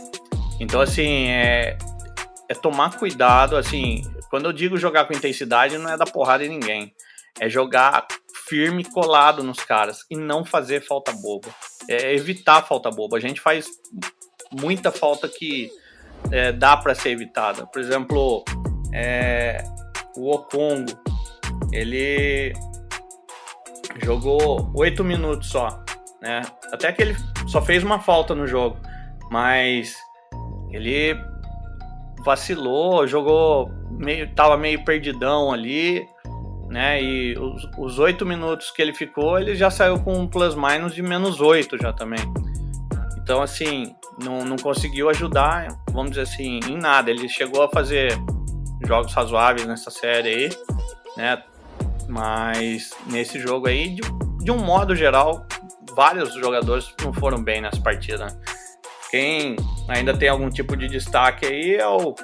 Então, 0.60 0.80
assim, 0.80 1.28
é, 1.28 1.78
é 2.48 2.54
tomar 2.54 2.98
cuidado, 2.98 3.56
assim, 3.56 4.02
quando 4.30 4.46
eu 4.46 4.52
digo 4.52 4.76
jogar 4.76 5.06
com 5.06 5.14
intensidade, 5.14 5.78
não 5.78 5.90
é 5.90 5.96
dar 5.96 6.10
porrada 6.10 6.44
em 6.44 6.48
ninguém. 6.48 6.94
É 7.40 7.48
jogar 7.48 8.06
firme, 8.48 8.84
colado 8.84 9.42
nos 9.42 9.60
caras 9.60 10.04
e 10.10 10.16
não 10.16 10.44
fazer 10.44 10.80
falta 10.80 11.12
boba. 11.12 11.48
É 11.88 12.14
evitar 12.14 12.62
falta 12.66 12.90
boba. 12.90 13.16
A 13.16 13.20
gente 13.20 13.40
faz 13.40 13.66
muita 14.50 14.90
falta 14.90 15.28
que 15.28 15.70
é, 16.30 16.52
dá 16.52 16.76
para 16.76 16.94
ser 16.94 17.10
evitada. 17.10 17.66
Por 17.66 17.80
exemplo, 17.80 18.44
é, 18.92 19.62
o 20.16 20.30
Okongo, 20.30 20.92
ele 21.72 22.52
jogou 24.02 24.70
oito 24.74 25.04
minutos 25.04 25.48
só, 25.48 25.82
né? 26.20 26.42
Até 26.72 26.92
que 26.92 27.02
ele 27.02 27.16
só 27.46 27.62
fez 27.62 27.82
uma 27.82 28.00
falta 28.00 28.34
no 28.34 28.46
jogo, 28.46 28.78
mas 29.30 29.96
ele 30.70 31.16
vacilou, 32.24 33.06
jogou 33.06 33.70
meio, 33.98 34.32
tava 34.34 34.56
meio 34.56 34.84
perdidão 34.84 35.52
ali, 35.52 36.06
né? 36.68 37.02
E 37.02 37.36
os 37.76 37.98
oito 37.98 38.24
minutos 38.24 38.70
que 38.70 38.80
ele 38.80 38.94
ficou, 38.94 39.38
ele 39.38 39.54
já 39.54 39.70
saiu 39.70 39.98
com 39.98 40.12
um 40.14 40.26
plus 40.26 40.54
minus 40.54 40.94
de 40.94 41.02
menos 41.02 41.40
oito 41.40 41.76
já 41.80 41.92
também. 41.92 42.20
Então, 43.16 43.42
assim, 43.42 43.94
não, 44.22 44.44
não 44.44 44.56
conseguiu 44.56 45.10
ajudar, 45.10 45.68
vamos 45.90 46.10
dizer 46.10 46.22
assim, 46.22 46.60
em 46.66 46.78
nada. 46.78 47.10
Ele 47.10 47.28
chegou 47.28 47.62
a 47.62 47.68
fazer 47.68 48.16
jogos 48.86 49.12
razoáveis 49.12 49.66
nessa 49.66 49.90
série 49.90 50.28
aí, 50.28 50.48
né? 51.16 51.42
Mas 52.08 52.90
nesse 53.06 53.38
jogo 53.38 53.68
aí, 53.68 53.90
de, 53.90 54.02
de 54.42 54.50
um 54.50 54.58
modo 54.58 54.96
geral, 54.96 55.46
vários 55.94 56.32
jogadores 56.34 56.94
não 57.02 57.12
foram 57.12 57.42
bem 57.42 57.60
nessa 57.60 57.80
partida. 57.80 58.26
Né? 58.26 58.40
Quem 59.10 59.56
ainda 59.88 60.16
tem 60.16 60.28
algum 60.28 60.48
tipo 60.48 60.76
de 60.76 60.88
destaque 60.88 61.44
aí 61.44 61.74
é 61.74 61.86
o, 61.86 62.14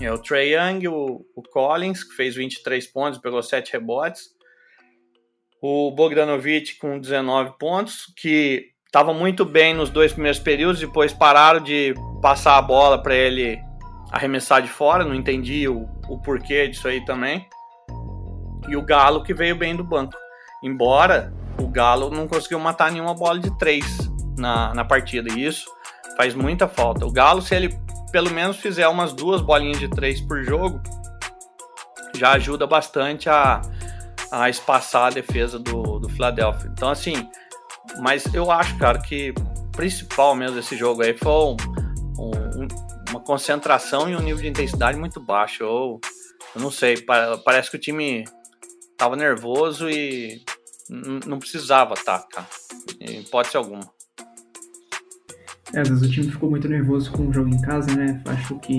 é 0.00 0.12
o 0.12 0.18
Trey 0.18 0.54
Young, 0.54 0.88
o, 0.88 1.24
o 1.34 1.42
Collins, 1.42 2.04
que 2.04 2.14
fez 2.14 2.34
23 2.34 2.86
pontos, 2.88 3.18
pegou 3.18 3.42
7 3.42 3.72
rebotes. 3.72 4.30
O 5.62 5.90
Bogdanovich 5.90 6.76
com 6.76 6.98
19 7.00 7.54
pontos, 7.58 8.12
que 8.16 8.72
estava 8.84 9.14
muito 9.14 9.44
bem 9.44 9.74
nos 9.74 9.90
dois 9.90 10.12
primeiros 10.12 10.38
períodos, 10.38 10.80
depois 10.80 11.12
pararam 11.12 11.60
de 11.60 11.94
passar 12.20 12.58
a 12.58 12.62
bola 12.62 13.02
para 13.02 13.14
ele 13.14 13.58
arremessar 14.12 14.62
de 14.62 14.68
fora, 14.68 15.04
não 15.04 15.14
entendi 15.14 15.66
o, 15.66 15.88
o 16.08 16.20
porquê 16.20 16.68
disso 16.68 16.86
aí 16.86 17.04
também. 17.04 17.48
E 18.68 18.76
o 18.76 18.82
Galo 18.82 19.22
que 19.22 19.32
veio 19.32 19.56
bem 19.56 19.74
do 19.74 19.84
banco. 19.84 20.14
Embora 20.62 21.32
o 21.58 21.68
Galo 21.68 22.10
não 22.10 22.28
conseguiu 22.28 22.58
matar 22.58 22.92
nenhuma 22.92 23.14
bola 23.14 23.38
de 23.38 23.56
três 23.58 23.84
na, 24.36 24.74
na 24.74 24.84
partida. 24.84 25.32
E 25.32 25.44
isso 25.44 25.66
faz 26.16 26.34
muita 26.34 26.68
falta. 26.68 27.06
O 27.06 27.12
Galo, 27.12 27.40
se 27.40 27.54
ele 27.54 27.85
pelo 28.10 28.30
menos 28.30 28.56
fizer 28.56 28.88
umas 28.88 29.12
duas 29.12 29.40
bolinhas 29.40 29.78
de 29.78 29.88
três 29.88 30.20
por 30.20 30.42
jogo, 30.42 30.80
já 32.14 32.32
ajuda 32.32 32.66
bastante 32.66 33.28
a, 33.28 33.60
a 34.30 34.48
espaçar 34.48 35.06
a 35.06 35.10
defesa 35.10 35.58
do, 35.58 35.98
do 35.98 36.08
Philadelphia. 36.08 36.70
Então, 36.72 36.88
assim, 36.88 37.28
mas 37.98 38.32
eu 38.34 38.50
acho, 38.50 38.76
cara, 38.78 38.98
que 38.98 39.34
principal 39.72 40.34
mesmo 40.34 40.56
desse 40.56 40.76
jogo 40.76 41.02
aí 41.02 41.16
foi 41.16 41.32
um, 41.32 41.56
um, 42.18 42.68
uma 43.10 43.20
concentração 43.20 44.08
e 44.08 44.16
um 44.16 44.20
nível 44.20 44.42
de 44.42 44.48
intensidade 44.48 44.98
muito 44.98 45.20
baixo. 45.20 45.62
Eu, 45.62 46.00
eu 46.54 46.60
não 46.60 46.70
sei, 46.70 46.96
parece 47.44 47.70
que 47.70 47.76
o 47.76 47.80
time 47.80 48.24
tava 48.96 49.14
nervoso 49.14 49.88
e 49.88 50.42
não 51.26 51.38
precisava 51.38 51.94
atacar, 51.94 52.48
em 53.00 53.20
hipótese 53.20 53.56
alguma. 53.56 53.95
É, 55.74 55.82
o 55.82 56.00
time 56.08 56.30
ficou 56.30 56.48
muito 56.48 56.68
nervoso 56.68 57.10
com 57.10 57.28
o 57.28 57.32
jogo 57.32 57.48
em 57.48 57.60
casa, 57.60 57.94
né? 57.94 58.20
Acho 58.26 58.58
que 58.60 58.78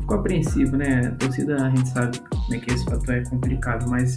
ficou 0.00 0.18
apreensivo, 0.18 0.76
né? 0.76 1.06
A 1.06 1.10
torcida, 1.12 1.56
a 1.56 1.70
gente 1.70 1.88
sabe 1.88 2.18
como 2.28 2.54
é 2.54 2.58
que 2.58 2.72
esse 2.72 2.84
fator 2.84 3.14
é 3.14 3.24
complicado, 3.24 3.88
mas 3.88 4.14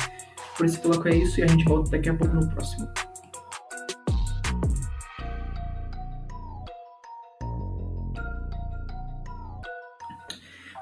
por 0.57 0.65
esse 0.65 0.81
bloco 0.81 1.07
é 1.07 1.15
isso 1.15 1.39
e 1.39 1.43
a 1.43 1.47
gente 1.47 1.63
volta 1.65 1.91
daqui 1.91 2.09
a 2.09 2.13
pouco 2.13 2.35
no 2.35 2.47
próximo. 2.49 2.87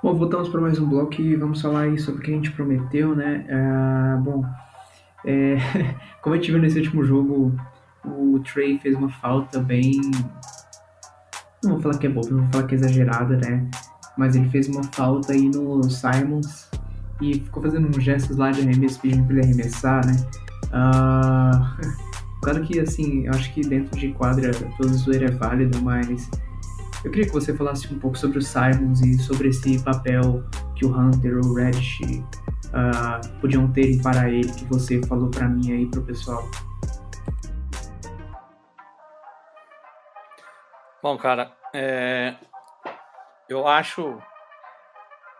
Bom, 0.01 0.15
voltamos 0.15 0.49
para 0.49 0.59
mais 0.59 0.77
um 0.79 0.89
bloco 0.89 1.21
e 1.21 1.35
vamos 1.35 1.61
falar 1.61 1.83
aí 1.83 1.97
sobre 1.97 2.19
o 2.19 2.23
que 2.23 2.31
a 2.31 2.35
gente 2.35 2.51
prometeu, 2.51 3.15
né? 3.15 3.45
Ah, 3.49 4.19
bom, 4.21 4.43
é, 5.25 5.57
como 6.21 6.35
a 6.35 6.37
gente 6.37 6.51
viu 6.51 6.59
nesse 6.59 6.77
último 6.77 7.03
jogo, 7.03 7.55
o 8.05 8.39
Trey 8.39 8.77
fez 8.79 8.95
uma 8.95 9.09
falta 9.09 9.59
bem. 9.59 10.01
Não 11.63 11.73
vou 11.73 11.81
falar 11.81 11.97
que 11.97 12.07
é 12.07 12.09
boa, 12.09 12.27
não 12.29 12.39
vou 12.39 12.51
falar 12.51 12.67
que 12.67 12.75
é 12.75 12.77
exagerada, 12.77 13.37
né? 13.37 13.69
Mas 14.17 14.35
ele 14.35 14.49
fez 14.49 14.67
uma 14.67 14.83
falta 14.83 15.33
aí 15.33 15.49
no 15.49 15.83
Simons 15.89 16.69
e 17.21 17.35
ficou 17.35 17.63
fazendo 17.63 17.87
uns 17.87 18.03
gestos 18.03 18.37
lá 18.37 18.51
de 18.51 18.61
arremesso, 18.61 18.99
pedindo 18.99 19.25
pra 19.25 19.37
ele 19.37 19.45
arremessar, 19.45 20.05
né? 20.05 20.15
Uh... 20.71 22.03
Claro 22.43 22.61
que, 22.61 22.77
assim, 22.77 23.25
eu 23.25 23.31
acho 23.31 23.53
que 23.53 23.61
dentro 23.61 23.97
de 23.97 24.09
quadra 24.09 24.51
toda 24.75 24.91
zoeira 24.93 25.27
é 25.27 25.31
válida, 25.31 25.79
mas 25.79 26.29
eu 27.05 27.09
queria 27.09 27.25
que 27.25 27.31
você 27.31 27.53
falasse 27.53 27.91
um 27.93 27.97
pouco 27.97 28.17
sobre 28.17 28.37
o 28.37 28.41
Simons 28.41 29.01
e 29.01 29.17
sobre 29.17 29.47
esse 29.47 29.81
papel 29.81 30.43
que 30.75 30.85
o 30.85 30.89
Hunter 30.93 31.37
ou 31.37 31.51
o 31.51 31.53
Reddish 31.53 32.01
uh, 32.01 33.39
podiam 33.39 33.69
ter 33.69 34.01
para 34.01 34.29
ele, 34.29 34.49
que 34.49 34.65
você 34.65 35.01
falou 35.03 35.29
para 35.29 35.47
mim 35.47 35.71
aí, 35.71 35.85
pro 35.85 36.01
pessoal. 36.01 36.49
Bom, 41.03 41.17
cara, 41.17 41.51
é... 41.73 42.33
eu 43.49 43.67
acho 43.67 44.17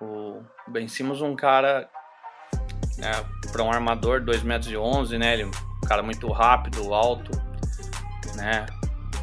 o 0.01 0.43
Ben 0.67 0.89
Simmons 0.89 1.21
um 1.21 1.37
cara 1.37 1.89
né, 2.97 3.11
para 3.49 3.63
um 3.63 3.71
armador 3.71 4.19
2 4.19 4.43
metros 4.43 4.69
e 4.69 4.75
11, 4.75 5.17
né? 5.17 5.31
Ele 5.31 5.43
é 5.43 5.45
um 5.45 5.87
cara 5.87 6.03
muito 6.03 6.29
rápido, 6.29 6.93
alto, 6.93 7.31
né? 8.35 8.65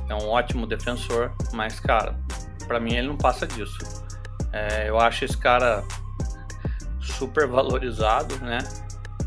É 0.08 0.14
um 0.14 0.30
ótimo 0.30 0.66
defensor, 0.66 1.30
mas 1.52 1.78
cara, 1.78 2.18
para 2.66 2.80
mim 2.80 2.94
ele 2.94 3.08
não 3.08 3.18
passa 3.18 3.46
disso. 3.46 3.76
É, 4.50 4.88
eu 4.88 4.98
acho 4.98 5.26
esse 5.26 5.36
cara 5.36 5.84
super 7.02 7.46
valorizado, 7.46 8.34
né? 8.38 8.60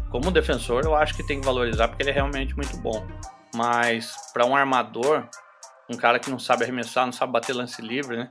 Como 0.10 0.32
defensor, 0.32 0.84
eu 0.84 0.96
acho 0.96 1.14
que 1.14 1.22
tem 1.22 1.40
que 1.40 1.46
valorizar 1.46 1.90
porque 1.90 2.02
ele 2.02 2.10
é 2.10 2.14
realmente 2.14 2.56
muito 2.56 2.76
bom. 2.78 3.06
Mas 3.54 4.16
para 4.34 4.48
um 4.48 4.56
armador, 4.56 5.30
um 5.90 5.98
cara 5.98 6.20
que 6.20 6.30
não 6.30 6.40
sabe 6.40 6.64
arremessar, 6.64 7.06
não 7.06 7.14
sabe 7.14 7.32
bater 7.32 7.54
lance 7.54 7.82
livre, 7.82 8.18
né? 8.18 8.30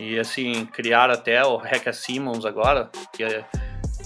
E 0.00 0.18
assim, 0.18 0.66
criar 0.66 1.10
até 1.10 1.44
o 1.44 1.56
Rekka 1.56 1.92
Simmons 1.92 2.44
agora, 2.44 2.90
que 3.12 3.22
é, 3.22 3.44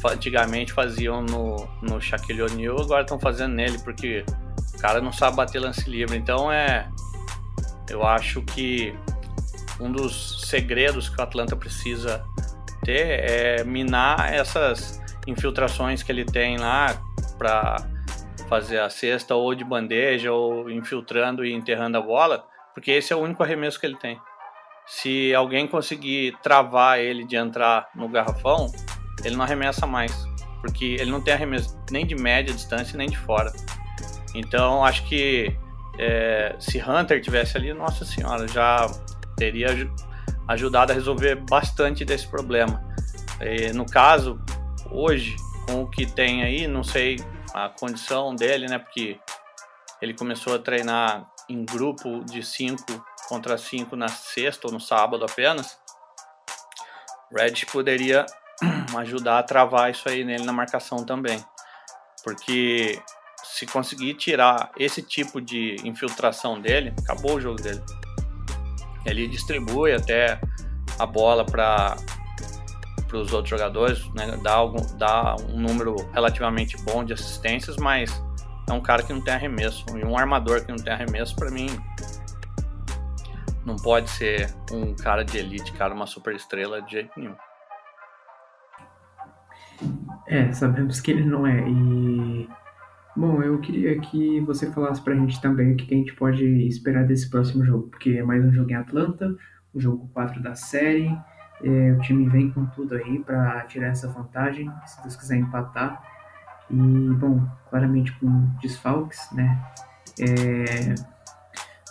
antigamente 0.06 0.72
faziam 0.72 1.22
no, 1.22 1.66
no 1.82 2.00
Shaquille 2.00 2.42
O'Neal, 2.42 2.80
agora 2.80 3.02
estão 3.02 3.18
fazendo 3.18 3.54
nele, 3.54 3.78
porque 3.78 4.24
o 4.74 4.78
cara 4.78 5.00
não 5.00 5.12
sabe 5.12 5.36
bater 5.36 5.60
lance 5.60 5.88
livre. 5.88 6.16
Então 6.16 6.50
é. 6.52 6.88
Eu 7.88 8.06
acho 8.06 8.42
que 8.42 8.94
um 9.80 9.90
dos 9.90 10.42
segredos 10.46 11.08
que 11.08 11.18
o 11.18 11.22
Atlanta 11.22 11.56
precisa 11.56 12.22
ter 12.84 13.30
é 13.30 13.64
minar 13.64 14.30
essas 14.32 15.00
infiltrações 15.26 16.02
que 16.02 16.12
ele 16.12 16.24
tem 16.24 16.58
lá 16.58 17.00
para 17.38 17.76
fazer 18.48 18.80
a 18.80 18.88
cesta 18.88 19.34
ou 19.34 19.54
de 19.54 19.64
bandeja 19.64 20.32
ou 20.32 20.70
infiltrando 20.70 21.44
e 21.44 21.52
enterrando 21.52 21.98
a 21.98 22.00
bola, 22.00 22.44
porque 22.74 22.90
esse 22.90 23.12
é 23.12 23.16
o 23.16 23.20
único 23.20 23.42
arremesso 23.42 23.78
que 23.78 23.86
ele 23.86 23.96
tem. 23.96 24.20
Se 24.86 25.34
alguém 25.34 25.66
conseguir 25.66 26.36
travar 26.42 26.98
ele 26.98 27.24
de 27.24 27.36
entrar 27.36 27.90
no 27.94 28.08
garrafão, 28.08 28.72
ele 29.24 29.36
não 29.36 29.44
arremessa 29.44 29.86
mais, 29.86 30.12
porque 30.62 30.96
ele 30.98 31.10
não 31.10 31.20
tem 31.20 31.34
arremesso 31.34 31.78
nem 31.90 32.06
de 32.06 32.14
média 32.14 32.54
distância 32.54 32.96
nem 32.96 33.08
de 33.08 33.18
fora. 33.18 33.52
Então 34.34 34.84
acho 34.84 35.04
que 35.06 35.54
é, 35.98 36.54
se 36.58 36.80
Hunter 36.80 37.20
tivesse 37.20 37.56
ali, 37.56 37.72
nossa 37.74 38.04
senhora, 38.04 38.46
já 38.48 38.86
teria 39.36 39.68
ajudado 40.46 40.92
a 40.92 40.94
resolver 40.94 41.34
bastante 41.34 42.04
desse 42.04 42.26
problema. 42.26 42.82
E, 43.40 43.72
no 43.72 43.84
caso, 43.84 44.40
hoje, 44.90 45.36
com 45.66 45.82
o 45.82 45.86
que 45.90 46.06
tem 46.06 46.42
aí, 46.42 46.66
não 46.66 46.82
sei 46.82 47.16
a 47.54 47.68
condição 47.68 48.34
dele, 48.34 48.66
né? 48.66 48.78
Porque 48.78 49.18
ele 50.00 50.14
começou 50.14 50.54
a 50.54 50.58
treinar 50.58 51.28
em 51.48 51.64
grupo 51.64 52.24
de 52.24 52.42
5 52.42 52.84
contra 53.28 53.58
5 53.58 53.96
na 53.96 54.08
sexta 54.08 54.66
ou 54.66 54.72
no 54.72 54.80
sábado 54.80 55.24
apenas. 55.24 55.78
Red 57.34 57.66
poderia 57.70 58.24
ajudar 58.98 59.38
a 59.38 59.42
travar 59.42 59.90
isso 59.90 60.08
aí 60.08 60.24
nele 60.24 60.44
na 60.44 60.52
marcação 60.52 61.04
também. 61.04 61.44
Porque 62.24 63.00
se 63.42 63.66
conseguir 63.66 64.14
tirar 64.14 64.70
esse 64.78 65.02
tipo 65.02 65.40
de 65.40 65.76
infiltração 65.84 66.60
dele, 66.60 66.92
acabou 67.02 67.36
o 67.36 67.40
jogo 67.40 67.60
dele. 67.60 67.82
Ele 69.04 69.26
distribui 69.28 69.92
até 69.92 70.40
a 70.98 71.06
bola 71.06 71.44
para 71.44 71.96
os 73.16 73.32
outros 73.32 73.50
jogadores, 73.50 74.06
né? 74.14 74.38
dá, 74.42 74.54
algum, 74.54 74.84
dá 74.96 75.36
um 75.48 75.60
número 75.60 75.96
relativamente 76.12 76.76
bom 76.82 77.04
de 77.04 77.12
assistências, 77.12 77.76
mas 77.76 78.22
é 78.68 78.72
um 78.72 78.80
cara 78.80 79.02
que 79.02 79.12
não 79.12 79.20
tem 79.20 79.34
arremesso. 79.34 79.84
E 79.96 80.04
um 80.04 80.16
armador 80.16 80.64
que 80.64 80.70
não 80.70 80.78
tem 80.78 80.92
arremesso, 80.92 81.34
para 81.36 81.50
mim, 81.50 81.68
não 83.64 83.76
pode 83.76 84.10
ser 84.10 84.54
um 84.72 84.94
cara 84.94 85.24
de 85.24 85.38
elite, 85.38 85.72
cara, 85.72 85.94
uma 85.94 86.06
super 86.06 86.34
estrela 86.34 86.82
de 86.82 86.92
jeito 86.92 87.10
nenhum. 87.16 87.34
É, 90.26 90.52
sabemos 90.52 91.00
que 91.00 91.10
ele 91.10 91.24
não 91.24 91.46
é. 91.46 91.68
E. 91.68 92.48
Bom, 93.16 93.42
eu 93.42 93.58
queria 93.60 93.98
que 93.98 94.40
você 94.40 94.70
falasse 94.70 95.02
pra 95.02 95.14
gente 95.14 95.40
também 95.40 95.72
o 95.72 95.76
que 95.76 95.92
a 95.92 95.96
gente 95.96 96.14
pode 96.14 96.44
esperar 96.68 97.04
desse 97.04 97.28
próximo 97.28 97.64
jogo, 97.64 97.88
porque 97.88 98.10
é 98.10 98.22
mais 98.22 98.44
um 98.44 98.52
jogo 98.52 98.70
em 98.70 98.74
Atlanta, 98.74 99.34
o 99.74 99.80
jogo 99.80 100.08
4 100.12 100.40
da 100.40 100.54
série. 100.54 101.10
É, 101.62 101.92
o 101.92 102.00
time 102.00 102.28
vem 102.28 102.50
com 102.50 102.66
tudo 102.66 102.94
aí 102.94 103.18
para 103.18 103.60
tirar 103.62 103.88
essa 103.88 104.08
vantagem, 104.08 104.70
se 104.86 105.02
Deus 105.02 105.16
quiser 105.16 105.36
empatar. 105.36 106.02
E, 106.70 106.74
bom, 106.74 107.44
claramente 107.70 108.12
com 108.20 108.46
desfalques, 108.60 109.20
né? 109.32 109.58
É, 110.20 110.94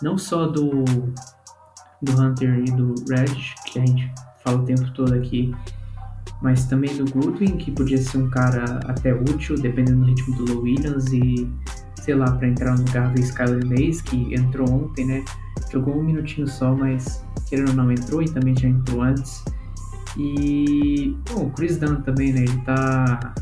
não 0.00 0.16
só 0.16 0.46
do, 0.46 0.84
do 2.02 2.20
Hunter 2.20 2.58
e 2.60 2.70
do 2.70 2.94
Red, 3.08 3.34
que 3.66 3.78
a 3.78 3.86
gente 3.86 4.12
fala 4.44 4.58
o 4.58 4.64
tempo 4.64 4.90
todo 4.92 5.14
aqui, 5.14 5.54
mas 6.40 6.66
também 6.66 6.94
do 6.96 7.10
Goodwin, 7.10 7.56
que 7.56 7.72
podia 7.72 7.98
ser 7.98 8.18
um 8.18 8.30
cara 8.30 8.80
até 8.86 9.12
útil, 9.12 9.56
dependendo 9.56 10.00
do 10.00 10.06
ritmo 10.06 10.36
do 10.36 10.52
Low 10.52 10.62
Williams, 10.62 11.06
e 11.12 11.50
sei 11.96 12.14
lá, 12.14 12.30
para 12.30 12.48
entrar 12.48 12.76
no 12.76 12.84
lugar 12.84 13.12
do 13.12 13.20
Skyler 13.20 13.66
Mays, 13.66 14.00
que 14.00 14.34
entrou 14.34 14.70
ontem, 14.70 15.04
né? 15.04 15.24
Jogou 15.70 15.98
um 15.98 16.02
minutinho 16.02 16.46
só, 16.46 16.74
mas 16.74 17.24
querendo 17.48 17.70
ou 17.70 17.74
não 17.74 17.90
entrou 17.90 18.22
e 18.22 18.30
também 18.30 18.56
já 18.56 18.68
entrou 18.68 19.02
antes. 19.02 19.44
E 20.18 21.16
bom, 21.30 21.44
o 21.44 21.50
Chris 21.52 21.78
Dunn 21.78 22.02
também, 22.02 22.32
né? 22.32 22.40
Ele 22.40 22.60
tá. 22.62 23.34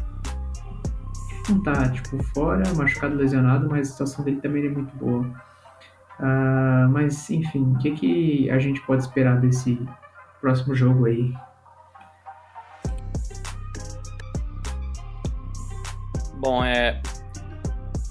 Não 1.48 1.62
tá, 1.62 1.88
tipo, 1.88 2.22
fora, 2.34 2.62
machucado, 2.74 3.16
lesionado, 3.16 3.68
mas 3.68 3.88
a 3.88 3.92
situação 3.92 4.24
dele 4.24 4.40
também 4.40 4.66
é 4.66 4.68
muito 4.68 4.94
boa. 4.96 5.22
Uh, 6.18 6.88
mas, 6.90 7.30
enfim, 7.30 7.72
o 7.72 7.78
que, 7.78 7.92
que 7.92 8.50
a 8.50 8.58
gente 8.58 8.80
pode 8.82 9.02
esperar 9.02 9.40
desse 9.40 9.80
próximo 10.40 10.74
jogo 10.74 11.06
aí? 11.06 11.32
Bom, 16.34 16.62
é. 16.62 17.00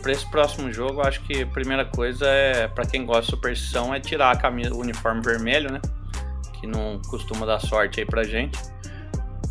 Para 0.01 0.12
esse 0.12 0.30
próximo 0.30 0.71
jogo, 0.71 1.01
acho 1.01 1.21
que 1.23 1.43
a 1.43 1.47
primeira 1.47 1.84
coisa 1.84 2.25
é, 2.28 2.67
para 2.67 2.86
quem 2.86 3.06
gosta 3.06 3.23
de 3.23 3.32
superstição, 3.32 3.93
é 3.93 3.99
tirar 3.99 4.32
a 4.32 4.36
camisa, 4.36 4.73
o 4.73 4.80
uniforme 4.80 5.21
vermelho, 5.21 5.71
né? 5.71 5.82
Que 6.65 6.67
não 6.67 6.99
costuma 7.08 7.45
dar 7.45 7.60
sorte 7.60 7.99
aí 7.99 8.06
pra 8.06 8.23
gente. 8.23 8.58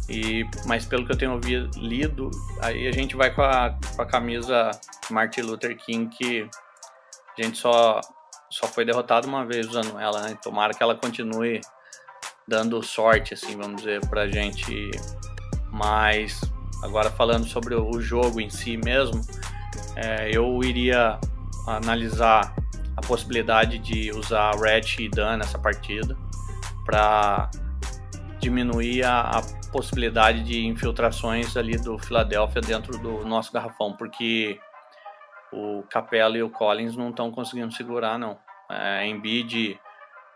E, 0.09 0.45
mas 0.67 0.85
pelo 0.85 1.07
que 1.07 1.13
eu 1.13 1.17
tenho 1.17 1.41
lido, 1.77 2.31
aí 2.61 2.87
a 2.87 2.93
gente 2.93 3.17
vai 3.17 3.35
com 3.35 3.43
a, 3.43 3.79
com 3.97 4.03
a 4.03 4.07
camisa 4.07 4.71
Martin 5.11 5.43
Luther 5.43 5.77
King, 5.77 6.15
que 6.15 6.49
a 7.39 7.43
gente 7.43 7.57
só, 7.59 8.01
só 8.51 8.67
foi 8.67 8.85
derrotado 8.85 9.27
uma 9.27 9.47
vez 9.47 9.67
usando 9.69 9.99
ela, 9.99 10.21
né? 10.23 10.39
Tomara 10.43 10.75
que 10.75 10.83
ela 10.83 10.95
continue 10.95 11.61
dando 12.47 12.83
sorte, 12.83 13.33
assim, 13.33 13.57
vamos 13.57 13.83
dizer, 13.83 14.07
pra 14.09 14.27
gente. 14.27 14.91
Mas 15.71 16.41
Agora 16.85 17.11
falando 17.11 17.47
sobre 17.47 17.75
o 17.75 17.99
jogo 17.99 18.43
em 18.43 18.51
si 18.51 18.77
mesmo, 18.77 19.19
é, 19.97 20.29
eu 20.31 20.63
iria 20.63 21.19
analisar 21.67 22.55
a 22.95 23.01
possibilidade 23.01 23.79
de 23.79 24.11
usar 24.11 24.55
Red 24.55 24.83
e 24.99 25.09
Dan 25.09 25.39
nessa 25.39 25.59
partida 25.59 26.15
para 26.85 27.51
diminuir 28.41 29.05
a, 29.05 29.39
a, 29.39 29.65
possibilidade 29.73 30.45
de 30.45 30.65
infiltrações 30.67 31.57
ali 31.57 31.77
do 31.77 31.99
Philadelphia 31.99 32.61
dentro 32.61 32.97
do 32.97 33.25
nosso 33.25 33.53
garrafão, 33.53 33.93
porque 33.93 34.61
o 35.53 35.83
Capella 35.91 36.39
e 36.39 36.43
o 36.45 36.51
Collins 36.51 36.97
não 36.97 37.11
estão 37.11 37.31
conseguindo 37.33 37.73
segurar 37.75 38.17
não. 38.17 38.39
É, 38.71 39.05
Embiid 39.07 39.79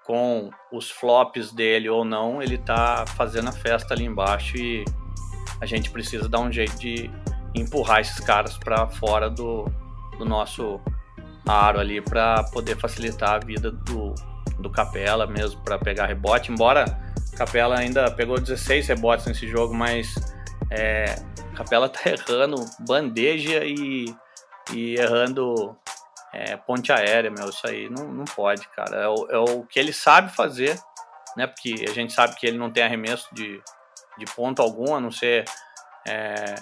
com 0.04 0.50
os 0.72 0.90
flops 0.90 1.52
dele 1.52 1.88
ou 1.88 2.04
não, 2.04 2.42
ele 2.42 2.54
está 2.54 3.04
fazendo 3.06 3.48
a 3.48 3.52
festa 3.52 3.94
ali 3.94 4.04
embaixo 4.04 4.56
e 4.56 4.84
a 5.60 5.66
gente 5.66 5.90
precisa 5.90 6.28
dar 6.28 6.40
um 6.40 6.50
jeito 6.50 6.76
de 6.78 7.10
empurrar 7.54 8.00
esses 8.00 8.18
caras 8.20 8.56
para 8.56 8.88
fora 8.88 9.28
do, 9.28 9.66
do 10.18 10.24
nosso 10.24 10.80
aro 11.46 11.78
ali 11.78 12.00
para 12.00 12.42
poder 12.44 12.76
facilitar 12.76 13.34
a 13.34 13.38
vida 13.38 13.70
do, 13.70 14.14
do 14.58 14.70
Capela 14.70 15.26
mesmo 15.26 15.60
para 15.62 15.78
pegar 15.78 16.06
rebote. 16.06 16.50
Embora 16.50 16.84
Capela 17.36 17.78
ainda 17.78 18.10
pegou 18.10 18.40
16 18.40 18.88
rebotes 18.88 19.26
nesse 19.26 19.46
jogo, 19.46 19.74
mas 19.74 20.14
é, 20.70 21.14
Capela 21.54 21.88
tá 21.88 22.00
errando 22.10 22.56
bandeja 22.80 23.64
e, 23.64 24.14
e 24.72 24.96
errando 24.96 25.76
é, 26.32 26.56
ponte 26.56 26.92
aérea, 26.92 27.30
meu, 27.30 27.48
isso 27.48 27.66
aí 27.66 27.88
não, 27.88 28.06
não 28.12 28.24
pode, 28.24 28.68
cara. 28.68 28.96
É 28.96 29.08
o, 29.08 29.26
é 29.30 29.38
o 29.38 29.62
que 29.64 29.78
ele 29.78 29.92
sabe 29.92 30.34
fazer, 30.34 30.78
né? 31.36 31.46
Porque 31.46 31.84
a 31.88 31.92
gente 31.92 32.12
sabe 32.12 32.34
que 32.36 32.46
ele 32.46 32.58
não 32.58 32.70
tem 32.70 32.82
arremesso 32.82 33.28
de, 33.32 33.62
de 34.18 34.24
ponto 34.34 34.60
algum, 34.60 34.94
a 34.94 35.00
não 35.00 35.10
ser 35.10 35.44
é, 36.06 36.54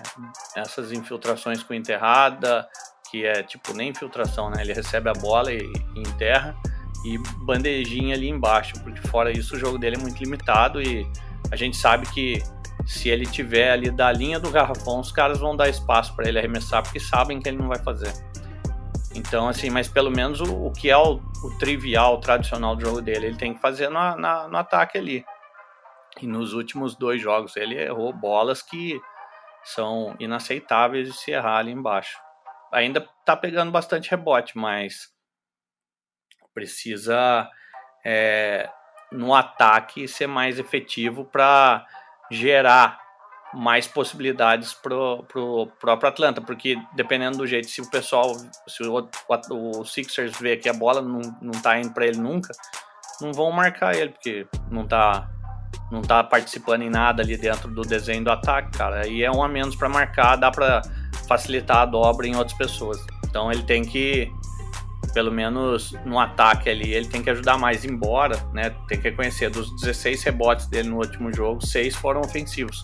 essas 0.54 0.92
infiltrações 0.92 1.62
com 1.62 1.74
enterrada, 1.74 2.68
que 3.10 3.24
é 3.24 3.42
tipo 3.42 3.72
nem 3.72 3.90
infiltração, 3.90 4.50
né? 4.50 4.62
Ele 4.62 4.72
recebe 4.72 5.08
a 5.08 5.14
bola 5.14 5.52
e, 5.52 5.58
e 5.58 6.00
enterra 6.00 6.54
e 7.06 7.18
bandejinha 7.44 8.16
ali 8.16 8.28
embaixo, 8.28 8.72
porque 8.82 9.06
fora 9.08 9.30
isso 9.30 9.54
o 9.54 9.58
jogo 9.58 9.78
dele 9.78 9.94
é 9.94 9.98
muito 9.98 10.18
limitado 10.18 10.82
e 10.82 11.06
a 11.52 11.54
gente 11.54 11.76
sabe 11.76 12.04
que 12.08 12.42
se 12.84 13.08
ele 13.08 13.24
tiver 13.24 13.70
ali 13.70 13.90
da 13.90 14.10
linha 14.10 14.40
do 14.40 14.50
garrafão, 14.50 14.98
os 14.98 15.12
caras 15.12 15.38
vão 15.38 15.56
dar 15.56 15.68
espaço 15.68 16.14
para 16.16 16.28
ele 16.28 16.38
arremessar, 16.38 16.82
porque 16.82 16.98
sabem 16.98 17.40
que 17.40 17.48
ele 17.48 17.58
não 17.58 17.68
vai 17.68 17.78
fazer. 17.78 18.12
Então, 19.14 19.48
assim, 19.48 19.70
mas 19.70 19.88
pelo 19.88 20.10
menos 20.10 20.40
o, 20.40 20.66
o 20.66 20.72
que 20.72 20.90
é 20.90 20.96
o, 20.96 21.14
o, 21.14 21.58
trivial, 21.58 22.14
o 22.14 22.20
tradicional 22.20 22.74
do 22.74 22.84
jogo 22.84 23.00
dele, 23.00 23.26
ele 23.26 23.36
tem 23.36 23.54
que 23.54 23.60
fazer 23.60 23.88
no, 23.88 24.16
na, 24.16 24.48
no 24.48 24.56
ataque 24.56 24.98
ali. 24.98 25.24
E 26.20 26.26
nos 26.26 26.52
últimos 26.52 26.96
dois 26.96 27.22
jogos 27.22 27.56
ele 27.56 27.80
errou 27.80 28.12
bolas 28.12 28.62
que 28.62 29.00
são 29.64 30.14
inaceitáveis 30.18 31.08
de 31.08 31.16
se 31.16 31.30
errar 31.30 31.58
ali 31.58 31.70
embaixo. 31.70 32.18
Ainda 32.72 33.08
tá 33.24 33.36
pegando 33.36 33.70
bastante 33.70 34.10
rebote, 34.10 34.58
mas 34.58 35.15
precisa 36.56 37.46
é, 38.02 38.66
no 39.12 39.34
ataque 39.34 40.08
ser 40.08 40.26
mais 40.26 40.58
efetivo 40.58 41.22
para 41.22 41.84
gerar 42.30 42.98
mais 43.52 43.86
possibilidades 43.86 44.72
pro, 44.72 45.22
pro 45.24 45.66
próprio 45.78 46.08
Atlanta, 46.08 46.40
porque 46.40 46.76
dependendo 46.94 47.38
do 47.38 47.46
jeito, 47.46 47.68
se 47.68 47.82
o 47.82 47.90
pessoal, 47.90 48.34
se 48.66 48.82
o, 48.82 49.08
o, 49.50 49.84
Sixers 49.84 50.38
vê 50.40 50.56
que 50.56 50.68
a 50.68 50.72
bola 50.72 51.02
não, 51.02 51.20
não 51.42 51.52
tá 51.60 51.78
indo 51.78 51.92
para 51.92 52.06
ele 52.06 52.18
nunca, 52.18 52.52
não 53.20 53.32
vão 53.32 53.52
marcar 53.52 53.94
ele, 53.94 54.10
porque 54.10 54.46
não 54.70 54.86
tá 54.86 55.30
não 55.90 56.02
tá 56.02 56.24
participando 56.24 56.82
em 56.82 56.90
nada 56.90 57.22
ali 57.22 57.36
dentro 57.36 57.70
do 57.70 57.82
desenho 57.82 58.24
do 58.24 58.30
ataque, 58.30 58.76
cara. 58.76 59.02
Aí 59.04 59.22
é 59.22 59.30
um 59.30 59.42
a 59.42 59.48
menos 59.48 59.76
para 59.76 59.88
marcar, 59.88 60.36
dá 60.36 60.50
para 60.50 60.82
facilitar 61.28 61.78
a 61.78 61.86
dobra 61.86 62.26
em 62.26 62.34
outras 62.34 62.56
pessoas. 62.56 62.98
Então 63.24 63.52
ele 63.52 63.62
tem 63.62 63.84
que 63.84 64.32
pelo 65.12 65.32
menos 65.32 65.92
no 66.04 66.18
ataque 66.18 66.68
ali, 66.68 66.92
ele 66.92 67.08
tem 67.08 67.22
que 67.22 67.30
ajudar 67.30 67.58
mais, 67.58 67.84
embora, 67.84 68.36
né, 68.52 68.70
tem 68.88 69.00
que 69.00 69.08
reconhecer, 69.08 69.50
dos 69.50 69.74
16 69.80 70.22
rebotes 70.24 70.66
dele 70.66 70.88
no 70.88 70.96
último 70.96 71.32
jogo, 71.32 71.64
6 71.64 71.94
foram 71.96 72.20
ofensivos. 72.20 72.80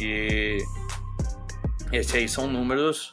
E 0.00 0.58
esses 1.92 2.14
aí 2.14 2.28
são 2.28 2.46
números 2.46 3.12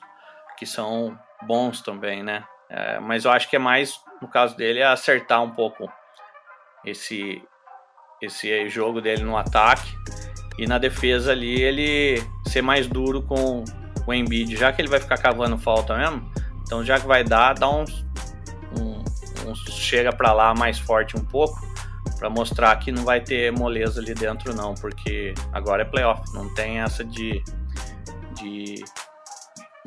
que 0.57 0.65
são 0.65 1.17
bons 1.45 1.81
também, 1.81 2.23
né? 2.23 2.43
É, 2.69 2.99
mas 2.99 3.25
eu 3.25 3.31
acho 3.31 3.49
que 3.49 3.55
é 3.55 3.59
mais, 3.59 3.99
no 4.21 4.27
caso 4.27 4.55
dele, 4.55 4.79
é 4.79 4.85
acertar 4.85 5.41
um 5.41 5.51
pouco 5.51 5.91
esse, 6.85 7.41
esse 8.21 8.69
jogo 8.69 9.01
dele 9.01 9.23
no 9.23 9.37
ataque 9.37 9.91
e 10.57 10.67
na 10.67 10.77
defesa 10.77 11.31
ali 11.31 11.61
ele 11.61 12.21
ser 12.45 12.61
mais 12.61 12.87
duro 12.87 13.21
com 13.23 13.63
o 14.05 14.13
Embiid, 14.13 14.55
já 14.55 14.71
que 14.71 14.81
ele 14.81 14.89
vai 14.89 14.99
ficar 14.99 15.17
cavando 15.17 15.57
falta 15.57 15.97
mesmo. 15.97 16.31
Então 16.61 16.83
já 16.83 16.99
que 16.99 17.07
vai 17.07 17.23
dar, 17.23 17.53
dá 17.53 17.69
uns 17.69 18.05
chega 19.55 20.11
para 20.11 20.33
lá 20.33 20.53
mais 20.53 20.79
forte 20.79 21.17
um 21.17 21.23
pouco 21.23 21.59
para 22.19 22.29
mostrar 22.29 22.75
que 22.77 22.91
não 22.91 23.03
vai 23.03 23.21
ter 23.21 23.51
moleza 23.51 24.01
ali 24.01 24.13
dentro 24.13 24.53
não, 24.53 24.75
porque 24.75 25.33
agora 25.53 25.83
é 25.83 25.85
playoff, 25.85 26.21
não 26.33 26.53
tem 26.53 26.79
essa 26.79 27.03
de, 27.03 27.41
de 28.35 28.83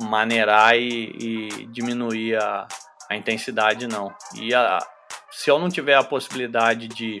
maneirar 0.01 0.75
e, 0.75 1.15
e 1.19 1.67
diminuir 1.67 2.35
a, 2.37 2.67
a, 3.09 3.15
intensidade 3.15 3.87
não. 3.87 4.11
E 4.35 4.53
a, 4.53 4.79
se 5.31 5.51
eu 5.51 5.59
não 5.59 5.69
tiver 5.69 5.95
a 5.95 6.03
possibilidade 6.03 6.87
de, 6.87 7.19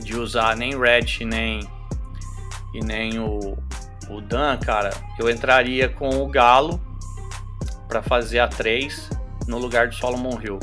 de 0.00 0.16
usar 0.16 0.56
nem 0.56 0.78
Red 0.78 1.24
nem 1.24 1.60
e 2.72 2.80
nem 2.80 3.18
o, 3.18 3.58
o 4.08 4.20
Dan, 4.20 4.56
cara, 4.58 4.90
eu 5.18 5.28
entraria 5.28 5.88
com 5.88 6.08
o 6.22 6.28
Galo 6.28 6.80
para 7.88 8.02
fazer 8.02 8.38
a 8.38 8.48
3 8.48 9.10
no 9.48 9.58
lugar 9.58 9.88
do 9.88 9.94
Solomon 9.94 10.40
Hill 10.40 10.58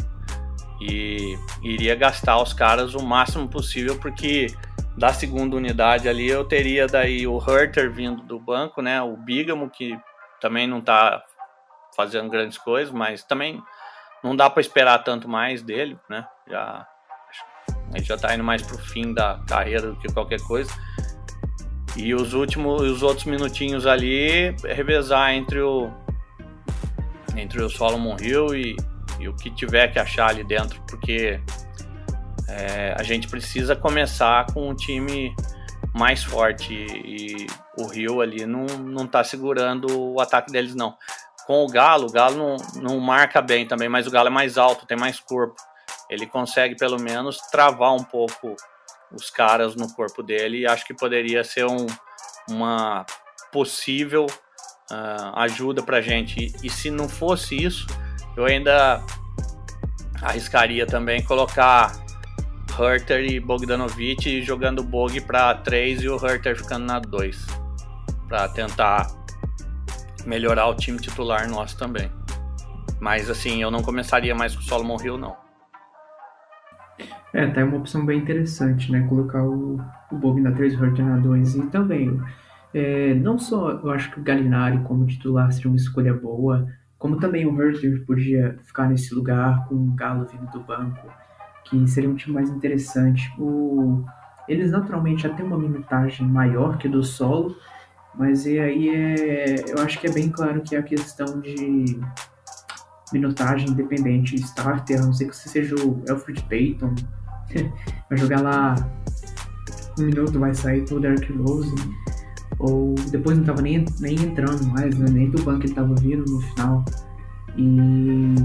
e 0.81 1.37
iria 1.61 1.95
gastar 1.95 2.41
os 2.41 2.53
caras 2.53 2.95
o 2.95 3.03
máximo 3.03 3.47
possível 3.47 3.99
porque 3.99 4.47
da 4.97 5.13
segunda 5.13 5.55
unidade 5.55 6.09
ali 6.09 6.27
eu 6.27 6.43
teria 6.43 6.87
daí 6.87 7.25
o 7.27 7.37
Herter 7.37 7.91
vindo 7.91 8.23
do 8.23 8.39
banco, 8.39 8.81
né? 8.81 9.01
O 9.01 9.15
Bigamo 9.15 9.69
que 9.69 9.97
também 10.41 10.67
não 10.67 10.81
tá 10.81 11.23
fazendo 11.95 12.29
grandes 12.29 12.57
coisas, 12.57 12.93
mas 12.93 13.23
também 13.23 13.61
não 14.23 14.35
dá 14.35 14.49
para 14.49 14.61
esperar 14.61 15.03
tanto 15.03 15.29
mais 15.29 15.61
dele, 15.61 15.97
né? 16.09 16.25
Já 16.47 16.87
ele 17.93 18.03
já 18.03 18.17
tá 18.17 18.33
indo 18.33 18.43
mais 18.43 18.61
pro 18.61 18.77
fim 18.77 19.13
da 19.13 19.39
carreira 19.47 19.91
do 19.91 19.95
que 19.97 20.11
qualquer 20.11 20.39
coisa. 20.41 20.71
E 21.95 22.15
os 22.15 22.33
últimos, 22.33 22.81
os 22.81 23.03
outros 23.03 23.25
minutinhos 23.25 23.85
ali 23.85 24.55
revezar 24.63 25.33
entre 25.33 25.59
o 25.59 25.91
entre 27.35 27.61
o 27.61 27.69
Solomon 27.69 28.17
Hill 28.19 28.55
e, 28.55 28.75
e 29.21 29.27
o 29.27 29.35
que 29.35 29.49
tiver 29.49 29.87
que 29.89 29.99
achar 29.99 30.29
ali 30.29 30.43
dentro, 30.43 30.81
porque 30.87 31.39
é, 32.47 32.95
a 32.97 33.03
gente 33.03 33.27
precisa 33.27 33.75
começar 33.75 34.45
com 34.53 34.69
um 34.69 34.75
time 34.75 35.33
mais 35.93 36.23
forte 36.23 36.73
e, 36.73 37.45
e 37.45 37.47
o 37.77 37.85
Rio 37.85 38.21
ali 38.21 38.45
não, 38.45 38.65
não 38.65 39.07
tá 39.07 39.23
segurando 39.23 40.13
o 40.13 40.19
ataque 40.19 40.51
deles 40.51 40.75
não. 40.75 40.95
Com 41.45 41.65
o 41.65 41.67
Galo, 41.67 42.07
o 42.07 42.11
Galo 42.11 42.37
não, 42.37 42.81
não 42.81 42.99
marca 42.99 43.41
bem 43.41 43.67
também, 43.67 43.89
mas 43.89 44.07
o 44.07 44.11
Galo 44.11 44.27
é 44.27 44.31
mais 44.31 44.57
alto, 44.57 44.85
tem 44.85 44.97
mais 44.97 45.19
corpo. 45.19 45.55
Ele 46.09 46.25
consegue 46.25 46.75
pelo 46.75 46.99
menos 46.99 47.37
travar 47.51 47.93
um 47.93 48.03
pouco 48.03 48.55
os 49.13 49.29
caras 49.29 49.75
no 49.75 49.91
corpo 49.93 50.23
dele 50.23 50.59
e 50.59 50.67
acho 50.67 50.85
que 50.85 50.93
poderia 50.93 51.43
ser 51.43 51.65
um, 51.65 51.87
uma 52.49 53.05
possível 53.51 54.25
uh, 54.25 55.39
ajuda 55.39 55.81
pra 55.83 56.01
gente. 56.01 56.53
E, 56.61 56.67
e 56.67 56.69
se 56.69 56.89
não 56.89 57.09
fosse 57.09 57.55
isso, 57.55 57.85
eu 58.35 58.45
ainda 58.45 59.01
arriscaria 60.21 60.85
também 60.85 61.23
colocar 61.23 61.91
Herter 62.79 63.25
e 63.29 63.39
Bogdanovic 63.39 64.41
jogando 64.43 64.83
Bog 64.83 65.19
para 65.21 65.53
3 65.55 66.03
e 66.03 66.09
o 66.09 66.15
Herter 66.15 66.57
ficando 66.57 66.85
na 66.85 66.99
2. 66.99 67.45
Para 68.27 68.47
tentar 68.47 69.07
melhorar 70.25 70.67
o 70.67 70.75
time 70.75 70.97
titular 70.97 71.49
nosso 71.49 71.77
também. 71.77 72.09
Mas 72.99 73.29
assim, 73.29 73.61
eu 73.61 73.71
não 73.71 73.81
começaria 73.81 74.33
mais 74.33 74.55
com 74.55 74.61
o 74.61 74.63
Solomon 74.63 74.97
Hill, 75.01 75.17
não. 75.17 75.35
É, 77.33 77.47
tá 77.47 77.63
uma 77.63 77.77
opção 77.77 78.05
bem 78.05 78.19
interessante, 78.19 78.91
né? 78.91 79.05
Colocar 79.07 79.43
o, 79.43 79.81
o 80.11 80.15
Bog 80.15 80.39
na 80.41 80.51
3 80.51 80.73
e 80.73 80.77
o 80.77 80.85
Herter 80.85 81.05
na 81.05 81.17
2. 81.17 81.55
E 81.55 81.65
também, 81.67 82.21
é, 82.73 83.13
não 83.15 83.39
só 83.39 83.71
eu 83.71 83.89
acho 83.91 84.11
que 84.11 84.19
o 84.19 84.23
Galinari 84.23 84.79
como 84.79 85.05
titular 85.05 85.51
seria 85.51 85.69
uma 85.69 85.77
escolha 85.77 86.13
boa, 86.13 86.67
como 87.01 87.19
também 87.19 87.47
o 87.47 87.59
Herter 87.59 88.05
podia 88.05 88.59
ficar 88.63 88.87
nesse 88.87 89.11
lugar 89.15 89.67
com 89.67 89.73
o 89.73 89.91
Galo 89.95 90.27
vindo 90.27 90.45
do 90.51 90.59
banco, 90.59 91.11
que 91.65 91.87
seria 91.87 92.07
um 92.07 92.13
time 92.13 92.35
mais 92.35 92.47
interessante. 92.47 93.33
O, 93.39 94.05
eles 94.47 94.69
naturalmente 94.69 95.23
já 95.23 95.33
têm 95.33 95.43
uma 95.43 95.57
minutagem 95.57 96.27
maior 96.27 96.77
que 96.77 96.87
do 96.87 97.03
solo, 97.03 97.57
mas 98.13 98.45
e 98.45 98.59
aí 98.59 98.89
é, 98.89 99.71
eu 99.71 99.79
acho 99.81 99.99
que 99.99 100.05
é 100.05 100.11
bem 100.11 100.29
claro 100.29 100.61
que 100.61 100.75
é 100.75 100.79
a 100.79 100.83
questão 100.83 101.41
de 101.41 101.99
minutagem 103.11 103.71
independente 103.71 104.35
starter, 104.35 104.99
a 104.99 105.03
não 105.03 105.11
ser 105.11 105.25
que 105.25 105.35
você 105.35 105.49
seja 105.49 105.73
o 105.83 106.03
Alfred 106.07 106.43
Payton, 106.43 106.93
vai 108.09 108.17
jogar 108.19 108.41
lá 108.41 108.75
um 109.97 110.03
minuto, 110.03 110.39
vai 110.39 110.53
sair 110.53 110.85
pro 110.85 110.99
Derrick 110.99 111.33
Rose 111.33 111.73
ou 112.61 112.95
depois 113.09 113.35
não 113.35 113.43
estava 113.43 113.61
nem, 113.61 113.85
nem 113.99 114.15
entrando 114.15 114.65
mais, 114.67 114.97
né? 114.97 115.09
nem 115.09 115.29
do 115.29 115.43
banco 115.43 115.61
ele 115.61 115.69
estava 115.69 115.93
vindo 115.95 116.23
no 116.31 116.39
final. 116.41 116.85
E. 117.57 118.35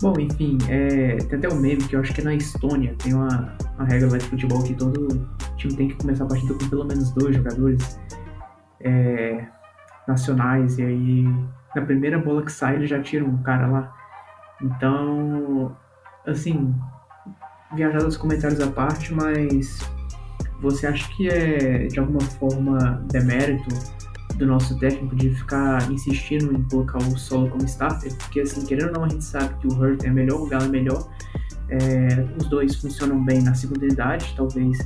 Bom, 0.00 0.14
enfim, 0.18 0.58
é, 0.68 1.16
tem 1.16 1.38
até 1.38 1.48
um 1.48 1.56
meme 1.56 1.84
que 1.84 1.96
eu 1.96 2.00
acho 2.00 2.12
que 2.12 2.20
é 2.20 2.24
na 2.24 2.34
Estônia 2.34 2.94
tem 2.98 3.14
uma, 3.14 3.56
uma 3.78 3.86
regra 3.86 4.10
lá 4.10 4.18
de 4.18 4.26
futebol 4.26 4.62
que 4.62 4.74
todo 4.74 5.26
time 5.56 5.74
tem 5.76 5.88
que 5.88 5.94
começar 5.94 6.24
a 6.24 6.26
partida 6.26 6.52
com 6.54 6.68
pelo 6.68 6.84
menos 6.84 7.10
dois 7.12 7.36
jogadores 7.36 7.98
é, 8.80 9.46
nacionais, 10.06 10.78
e 10.78 10.82
aí 10.82 11.24
na 11.74 11.82
primeira 11.82 12.18
bola 12.18 12.42
que 12.42 12.52
sai 12.52 12.74
ele 12.74 12.86
já 12.86 13.00
tira 13.00 13.24
um 13.24 13.38
cara 13.42 13.66
lá. 13.66 13.94
Então, 14.60 15.76
assim, 16.26 16.74
viajar 17.74 17.98
dos 17.98 18.16
comentários 18.16 18.60
à 18.60 18.70
parte, 18.70 19.12
mas 19.14 19.78
você 20.64 20.86
acha 20.86 21.08
que 21.10 21.28
é 21.28 21.86
de 21.86 21.98
alguma 21.98 22.20
forma 22.20 23.04
demérito 23.12 23.68
do 24.36 24.46
nosso 24.46 24.78
técnico 24.78 25.14
de 25.14 25.30
ficar 25.30 25.90
insistindo 25.92 26.52
em 26.52 26.62
colocar 26.64 26.98
o 26.98 27.16
solo 27.16 27.48
como 27.50 27.64
starter? 27.64 28.12
Porque, 28.16 28.40
assim, 28.40 28.64
querendo 28.64 28.88
ou 28.88 28.92
não, 28.94 29.04
a 29.04 29.08
gente 29.08 29.24
sabe 29.24 29.54
que 29.60 29.66
o 29.68 29.78
Hurt 29.78 30.02
é 30.04 30.10
melhor, 30.10 30.40
o 30.40 30.46
Galo 30.46 30.64
é 30.64 30.68
melhor. 30.68 31.08
É, 31.68 32.26
os 32.38 32.48
dois 32.48 32.76
funcionam 32.76 33.24
bem 33.24 33.42
na 33.42 33.54
segunda 33.54 33.86
idade, 33.86 34.34
talvez 34.36 34.78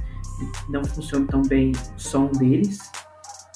não 0.69 0.85
funcione 0.85 1.27
tão 1.27 1.43
bem 1.43 1.73
só 1.97 2.21
um 2.21 2.33
deles, 2.33 2.79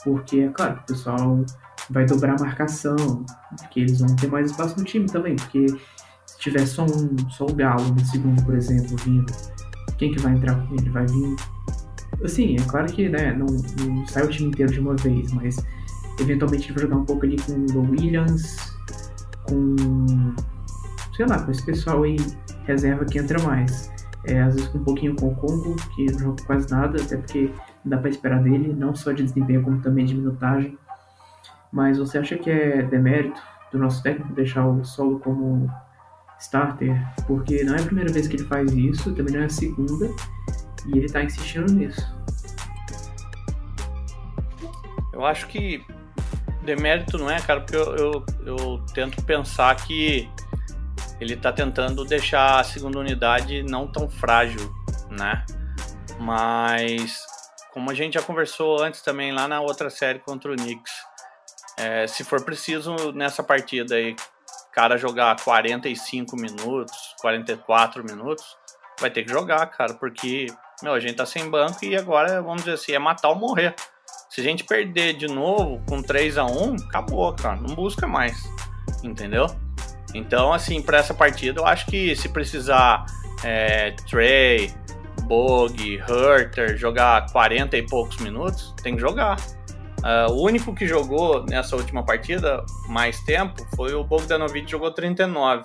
porque 0.03 0.41
é 0.41 0.49
claro 0.49 0.81
o 0.81 0.87
pessoal 0.87 1.45
vai 1.91 2.05
dobrar 2.05 2.35
a 2.39 2.43
marcação, 2.43 2.97
porque 3.59 3.81
eles 3.81 4.01
vão 4.01 4.15
ter 4.17 4.29
mais 4.29 4.51
espaço 4.51 4.79
no 4.79 4.85
time 4.85 5.07
também, 5.07 5.37
porque 5.37 5.67
se 6.27 6.39
tiver 6.39 6.67
só 6.67 6.85
um, 6.85 7.31
só 7.31 7.45
o 7.45 7.55
Galo 7.55 7.85
no 7.93 8.05
segundo, 8.05 8.43
por 8.45 8.55
exemplo, 8.55 8.97
vindo, 9.05 9.33
quem 9.99 10.11
que 10.11 10.19
vai 10.19 10.33
entrar 10.33 10.57
com 10.67 10.75
ele? 10.75 10.91
Vai 10.91 11.07
vir. 11.07 11.37
Assim, 12.25 12.57
é 12.57 12.63
claro 12.65 12.87
que 12.93 13.09
né, 13.09 13.33
não, 13.33 13.47
não 13.47 14.07
sai 14.07 14.25
o 14.25 14.29
time 14.29 14.49
inteiro 14.49 14.73
de 14.73 14.81
uma 14.81 14.95
vez, 14.95 15.33
mas 15.33 15.57
eventualmente 16.21 16.67
ele 16.67 16.75
vai 16.75 16.83
jogar 16.85 16.97
um 16.97 17.05
pouco 17.05 17.25
ali 17.27 17.37
com 17.43 17.53
o 17.53 17.91
Williams, 17.91 18.77
com. 19.45 20.35
sei 21.17 21.27
lá, 21.27 21.43
com 21.43 21.51
esse 21.51 21.65
pessoal 21.65 22.03
aí, 22.05 22.17
reserva 22.65 23.05
que 23.05 23.19
entra 23.19 23.43
mais. 23.43 23.91
É, 24.25 24.41
às 24.41 24.55
vezes 24.55 24.73
um 24.73 24.85
pouquinho 24.85 25.17
com 25.17 25.29
o 25.29 25.35
Congo, 25.35 25.75
que 25.95 26.07
não 26.13 26.19
joga 26.19 26.45
quase 26.45 26.71
nada, 26.71 27.03
até 27.03 27.17
porque 27.17 27.51
não 27.85 27.91
dá 27.91 27.99
para 27.99 28.11
esperar 28.11 28.41
dele, 28.41 28.73
não 28.73 28.95
só 28.95 29.11
de 29.11 29.25
desempenho, 29.25 29.63
como 29.63 29.81
também 29.81 30.05
de 30.05 30.15
minutagem. 30.15 30.79
Mas 31.73 31.99
você 31.99 32.19
acha 32.19 32.37
que 32.37 32.51
é 32.51 32.83
demérito 32.83 33.41
do 33.73 33.79
nosso 33.79 34.03
técnico 34.03 34.33
deixar 34.33 34.67
o 34.67 34.85
solo 34.85 35.19
como 35.19 35.69
starter? 36.39 36.97
Porque 37.27 37.65
não 37.65 37.75
é 37.75 37.81
a 37.81 37.85
primeira 37.85 38.13
vez 38.13 38.29
que 38.29 38.37
ele 38.37 38.45
faz 38.45 38.73
isso, 38.73 39.13
também 39.15 39.35
não 39.35 39.43
é 39.43 39.47
a 39.47 39.51
segunda, 39.51 40.09
e 40.87 40.99
ele 40.99 41.09
tá 41.09 41.23
insistindo 41.23 41.73
nisso. 41.73 42.07
Eu 45.12 45.25
acho 45.25 45.47
que 45.47 45.85
demérito 46.62 47.18
não 47.18 47.31
é, 47.31 47.40
cara, 47.40 47.61
porque 47.61 47.77
eu, 47.77 47.97
eu, 47.97 48.27
eu 48.47 48.87
tento 48.95 49.23
pensar 49.25 49.75
que 49.77 50.29
ele 51.21 51.37
tá 51.37 51.53
tentando 51.53 52.05
deixar 52.05 52.61
a 52.61 52.64
segunda 52.64 52.99
unidade 52.99 53.62
não 53.62 53.87
tão 53.87 54.09
frágil, 54.09 54.73
né? 55.11 55.45
Mas 56.18 57.25
como 57.73 57.90
a 57.90 57.95
gente 57.95 58.14
já 58.14 58.23
conversou 58.23 58.83
antes 58.83 59.03
também 59.03 59.33
lá 59.33 59.49
na 59.49 59.61
outra 59.61 59.88
série 59.88 60.18
contra 60.18 60.53
o 60.53 60.57
Knicks, 60.57 60.92
é, 61.79 62.07
se 62.07 62.23
for 62.23 62.45
preciso 62.45 63.12
nessa 63.12 63.42
partida 63.42 63.95
aí, 63.95 64.14
cara 64.73 64.97
jogar 64.97 65.37
45 65.42 66.37
minutos, 66.37 67.14
44 67.21 68.05
minutos, 68.05 68.57
vai 69.01 69.11
ter 69.11 69.25
que 69.25 69.31
jogar, 69.31 69.66
cara, 69.66 69.95
porque 69.95 70.47
meu, 70.83 70.92
a 70.92 71.01
gente 71.01 71.14
tá 71.14 71.27
sem 71.27 71.49
banco 71.49 71.85
e 71.85 71.97
agora, 71.97 72.42
vamos 72.42 72.62
dizer 72.62 72.75
assim, 72.75 72.92
é 72.92 72.99
matar 72.99 73.29
ou 73.29 73.37
morrer. 73.37 73.75
Se 74.29 74.40
a 74.40 74.45
gente 74.45 74.64
perder 74.64 75.14
de 75.14 75.27
novo 75.27 75.83
com 75.88 76.03
3 76.03 76.38
a 76.38 76.47
1 76.47 76.77
acabou, 76.88 77.33
cara, 77.35 77.57
não 77.57 77.75
busca 77.75 78.07
mais, 78.07 78.42
entendeu? 79.03 79.47
Então, 80.14 80.53
assim, 80.53 80.83
para 80.83 80.99
essa 80.99 81.14
partida, 81.14 81.61
eu 81.61 81.66
acho 81.66 81.87
que 81.87 82.14
se 82.16 82.29
precisar 82.29 83.05
é, 83.45 83.92
Trey, 84.09 84.73
Bog, 85.23 86.03
Hurter 86.09 86.77
jogar 86.77 87.31
40 87.31 87.77
e 87.77 87.87
poucos 87.87 88.16
minutos, 88.18 88.75
tem 88.83 88.95
que 88.95 89.01
jogar. 89.01 89.37
Uh, 90.01 90.33
o 90.33 90.42
único 90.42 90.75
que 90.75 90.87
jogou 90.87 91.45
nessa 91.45 91.77
última 91.77 92.05
partida 92.05 92.64
mais 92.88 93.21
tempo 93.21 93.64
foi 93.77 93.95
o 93.95 94.03
Bogdanovic, 94.03 94.68
jogou 94.68 94.90
39. 94.90 95.62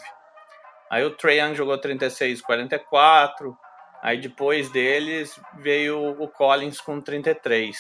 Aí 0.92 1.04
o 1.04 1.12
Trae 1.12 1.40
Young 1.40 1.56
jogou 1.56 1.78
36, 1.78 2.42
44. 2.42 3.58
Aí 4.08 4.18
depois 4.18 4.70
deles 4.70 5.38
veio 5.56 6.12
o 6.18 6.30
Collins 6.30 6.80
com 6.80 7.02
33. 7.02 7.78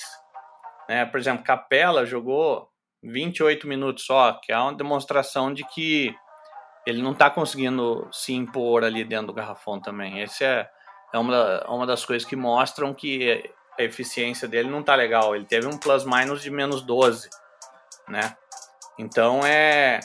Né? 0.89 1.05
Por 1.05 1.21
exemplo, 1.21 1.41
Capela 1.41 2.05
jogou 2.05 2.67
28 3.01 3.65
minutos 3.65 4.03
só, 4.03 4.33
que 4.33 4.51
é 4.51 4.57
uma 4.57 4.73
demonstração 4.73 5.53
de 5.53 5.63
que 5.69 6.13
ele 6.85 7.01
não 7.01 7.13
está 7.13 7.29
conseguindo 7.29 8.09
se 8.11 8.33
impor 8.33 8.83
ali 8.83 9.05
dentro 9.05 9.27
do 9.27 9.33
garrafão 9.33 9.79
também. 9.79 10.19
Esse 10.19 10.43
é, 10.43 10.69
é 11.13 11.17
uma, 11.17 11.63
uma 11.69 11.87
das 11.87 12.03
coisas 12.03 12.27
que 12.27 12.35
mostram 12.35 12.93
que 12.93 13.49
a 13.79 13.83
eficiência 13.83 14.49
dele 14.49 14.69
não 14.69 14.83
tá 14.83 14.95
legal. 14.95 15.33
Ele 15.33 15.45
teve 15.45 15.65
um 15.65 15.77
plus 15.77 16.03
minus 16.03 16.41
de 16.41 16.51
menos 16.51 16.81
12, 16.81 17.29
né? 18.05 18.35
Então 18.99 19.45
é 19.45 20.01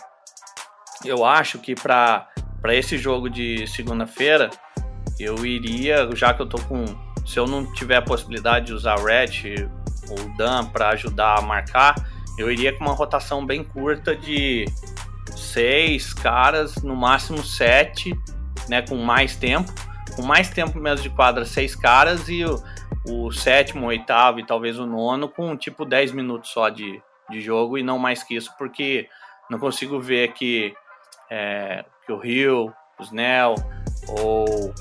eu 1.04 1.24
acho 1.24 1.58
que 1.58 1.74
para 1.74 2.28
esse 2.66 2.96
jogo 2.96 3.28
de 3.28 3.66
segunda-feira, 3.66 4.50
eu 5.22 5.44
iria, 5.46 6.08
já 6.14 6.34
que 6.34 6.42
eu 6.42 6.46
tô 6.46 6.58
com 6.62 6.84
se 7.24 7.38
eu 7.38 7.46
não 7.46 7.64
tiver 7.72 7.96
a 7.96 8.02
possibilidade 8.02 8.66
de 8.66 8.72
usar 8.72 8.96
Red 8.96 9.68
ou 10.10 10.36
Dan 10.36 10.66
para 10.66 10.88
ajudar 10.90 11.38
a 11.38 11.42
marcar, 11.42 11.94
eu 12.36 12.50
iria 12.50 12.72
com 12.72 12.84
uma 12.84 12.94
rotação 12.94 13.46
bem 13.46 13.62
curta 13.62 14.16
de 14.16 14.66
seis 15.36 16.12
caras, 16.12 16.76
no 16.82 16.96
máximo 16.96 17.42
sete, 17.42 18.12
né, 18.68 18.82
com 18.82 18.96
mais 18.96 19.36
tempo, 19.36 19.72
com 20.16 20.22
mais 20.22 20.50
tempo 20.50 20.78
mesmo 20.78 21.02
de 21.02 21.10
quadra, 21.10 21.44
seis 21.44 21.76
caras 21.76 22.28
e 22.28 22.44
o, 22.44 22.62
o 23.08 23.32
sétimo, 23.32 23.86
o 23.86 23.88
oitavo 23.88 24.40
e 24.40 24.46
talvez 24.46 24.78
o 24.78 24.86
nono 24.86 25.28
com 25.28 25.56
tipo 25.56 25.84
10 25.84 26.12
minutos 26.12 26.50
só 26.50 26.68
de, 26.68 27.00
de 27.30 27.40
jogo 27.40 27.78
e 27.78 27.82
não 27.82 27.98
mais 27.98 28.22
que 28.22 28.34
isso, 28.34 28.52
porque 28.58 29.08
não 29.48 29.58
consigo 29.58 30.00
ver 30.00 30.32
que, 30.32 30.74
é, 31.30 31.84
que 32.04 32.12
o 32.12 32.18
Rio, 32.18 32.72
o 32.98 33.02
Snell 33.02 33.54
ou 34.08 34.74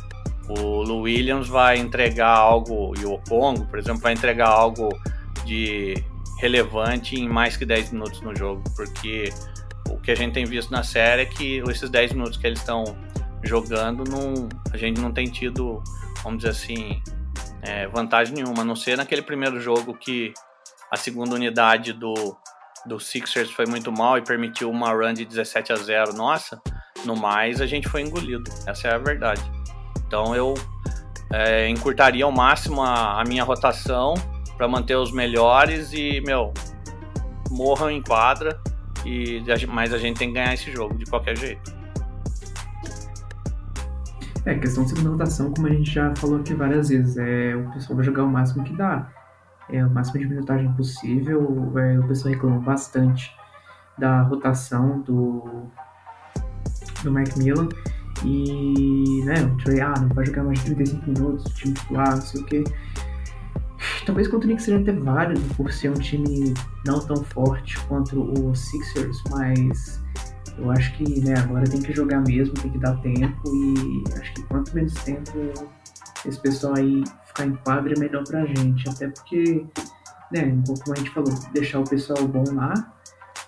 o 0.60 0.82
Lu 0.84 1.02
Williams 1.02 1.48
vai 1.48 1.78
entregar 1.78 2.30
algo, 2.30 2.94
e 3.00 3.06
o 3.06 3.18
Congo, 3.30 3.66
por 3.66 3.80
exemplo, 3.80 4.02
vai 4.02 4.14
entregar 4.14 4.50
algo 4.50 4.90
de 5.46 5.96
relevante 6.40 7.16
em 7.16 7.30
mais 7.30 7.56
que 7.56 7.66
10 7.66 7.92
minutos 7.92 8.22
no 8.22 8.36
jogo, 8.36 8.64
porque 8.76 9.32
o 9.90 9.98
que 9.98 10.12
a 10.12 10.16
gente 10.16 10.34
tem 10.34 10.46
visto 10.46 10.72
na 10.72 10.84
série 10.84 11.24
é 11.24 11.26
que 11.26 11.58
esses 11.70 11.90
10 11.90 12.14
minutos 12.14 12.38
que 12.38 12.48
eles 12.48 12.60
estão 12.60 12.84
jogando, 13.44 14.04
não, 14.04 14.50
a 14.74 14.78
gente 14.78 15.00
não 15.00 15.12
tem 15.12 15.26
tido, 15.28 15.84
vamos 16.24 16.40
dizer 16.40 16.50
assim, 16.50 17.02
é, 17.62 17.88
vantagem 17.88 18.34
nenhuma, 18.34 18.62
a 18.62 18.66
não 18.66 18.76
ser 18.76 18.98
naquele 18.98 19.22
primeiro 19.22 19.60
jogo 19.60 19.94
que 19.94 20.34
a 20.92 20.98
segunda 20.98 21.36
unidade 21.36 21.94
do, 21.94 22.36
do 22.86 23.00
Sixers 23.00 23.52
foi 23.52 23.66
muito 23.66 23.92
mal 23.92 24.18
e 24.18 24.22
permitiu 24.22 24.70
uma 24.70 24.92
run 24.92 25.14
de 25.14 25.26
17 25.26 25.74
a 25.74 25.76
0 25.76 26.14
nossa, 26.14 26.62
no 27.06 27.16
mais 27.16 27.62
a 27.62 27.68
gente 27.68 27.88
foi 27.88 28.02
engolido, 28.02 28.50
essa 28.66 28.88
é 28.88 28.94
a 28.94 28.98
verdade. 28.98 29.42
Então 30.12 30.36
eu 30.36 30.56
é, 31.32 31.70
encurtaria 31.70 32.26
ao 32.26 32.34
máximo 32.34 32.82
a, 32.82 33.22
a 33.22 33.24
minha 33.24 33.46
rotação 33.46 34.14
para 34.58 34.68
manter 34.68 34.98
os 34.98 35.10
melhores 35.10 35.94
e, 35.94 36.20
meu, 36.20 36.54
morram 37.50 37.90
em 37.90 38.04
quadra, 38.04 38.60
e, 39.06 39.42
mas 39.70 39.94
a 39.94 39.98
gente 39.98 40.18
tem 40.18 40.28
que 40.28 40.34
ganhar 40.34 40.54
esse 40.54 40.70
jogo 40.70 40.98
de 40.98 41.06
qualquer 41.06 41.38
jeito. 41.38 41.74
É, 44.46 44.54
questão 44.56 44.84
de 44.84 44.90
segunda 44.90 45.12
rotação, 45.12 45.54
como 45.54 45.68
a 45.68 45.70
gente 45.70 45.90
já 45.90 46.14
falou 46.18 46.42
aqui 46.42 46.54
várias 46.54 46.90
vezes, 46.90 47.16
é, 47.16 47.56
o 47.56 47.72
pessoal 47.72 47.96
vai 47.96 48.04
jogar 48.04 48.26
o 48.26 48.28
máximo 48.28 48.66
que 48.66 48.74
dá. 48.74 49.10
É 49.70 49.86
o 49.86 49.90
máximo 49.90 50.20
de 50.20 50.28
minutagem 50.28 50.74
possível. 50.74 51.72
É, 51.78 51.98
o 51.98 52.06
pessoal 52.06 52.34
reclama 52.34 52.60
bastante 52.60 53.32
da 53.98 54.24
rotação 54.24 55.00
do, 55.04 55.72
do 57.02 57.12
Macmillan. 57.14 57.70
E, 58.24 59.24
né, 59.26 59.44
o 59.44 59.58
Trey, 59.64 59.82
ah, 59.82 59.94
não 60.00 60.10
vai 60.10 60.26
jogar 60.26 60.44
mais 60.44 60.60
de 60.60 60.76
35 60.76 61.10
minutos, 61.10 61.46
o 61.46 61.56
time 61.56 61.74
titular, 61.74 62.16
não 62.16 62.22
sei 62.22 62.42
o 62.42 62.46
que. 62.46 62.64
Talvez 64.06 64.28
contra 64.28 64.46
o 64.46 64.50
Knicks 64.50 64.66
seja 64.66 64.80
até 64.80 64.92
válido 64.92 65.42
por 65.56 65.72
ser 65.72 65.90
um 65.90 65.96
time 65.96 66.54
não 66.86 67.00
tão 67.00 67.24
forte 67.24 67.80
quanto 67.86 68.20
o 68.20 68.56
Sixers, 68.56 69.24
mas 69.30 70.02
eu 70.58 70.70
acho 70.72 70.94
que 70.98 71.22
né, 71.22 71.36
agora 71.38 71.68
tem 71.68 71.82
que 71.82 71.94
jogar 71.94 72.22
mesmo, 72.22 72.54
tem 72.56 72.72
que 72.72 72.78
dar 72.78 72.96
tempo 73.02 73.42
e 73.48 74.04
acho 74.20 74.34
que 74.34 74.44
quanto 74.44 74.74
menos 74.76 74.94
tempo 74.96 75.32
esse 76.26 76.40
pessoal 76.40 76.76
aí 76.78 77.04
ficar 77.28 77.46
em 77.46 77.56
quadra 77.56 77.94
é 77.94 78.00
melhor 78.00 78.24
pra 78.24 78.46
gente. 78.46 78.88
Até 78.90 79.08
porque, 79.08 79.66
né, 80.32 80.46
um 80.46 80.62
pouco 80.62 80.82
como 80.84 80.96
a 80.96 81.00
gente 81.00 81.10
falou, 81.12 81.34
deixar 81.54 81.80
o 81.80 81.84
pessoal 81.84 82.28
bom 82.28 82.44
lá, 82.54 82.74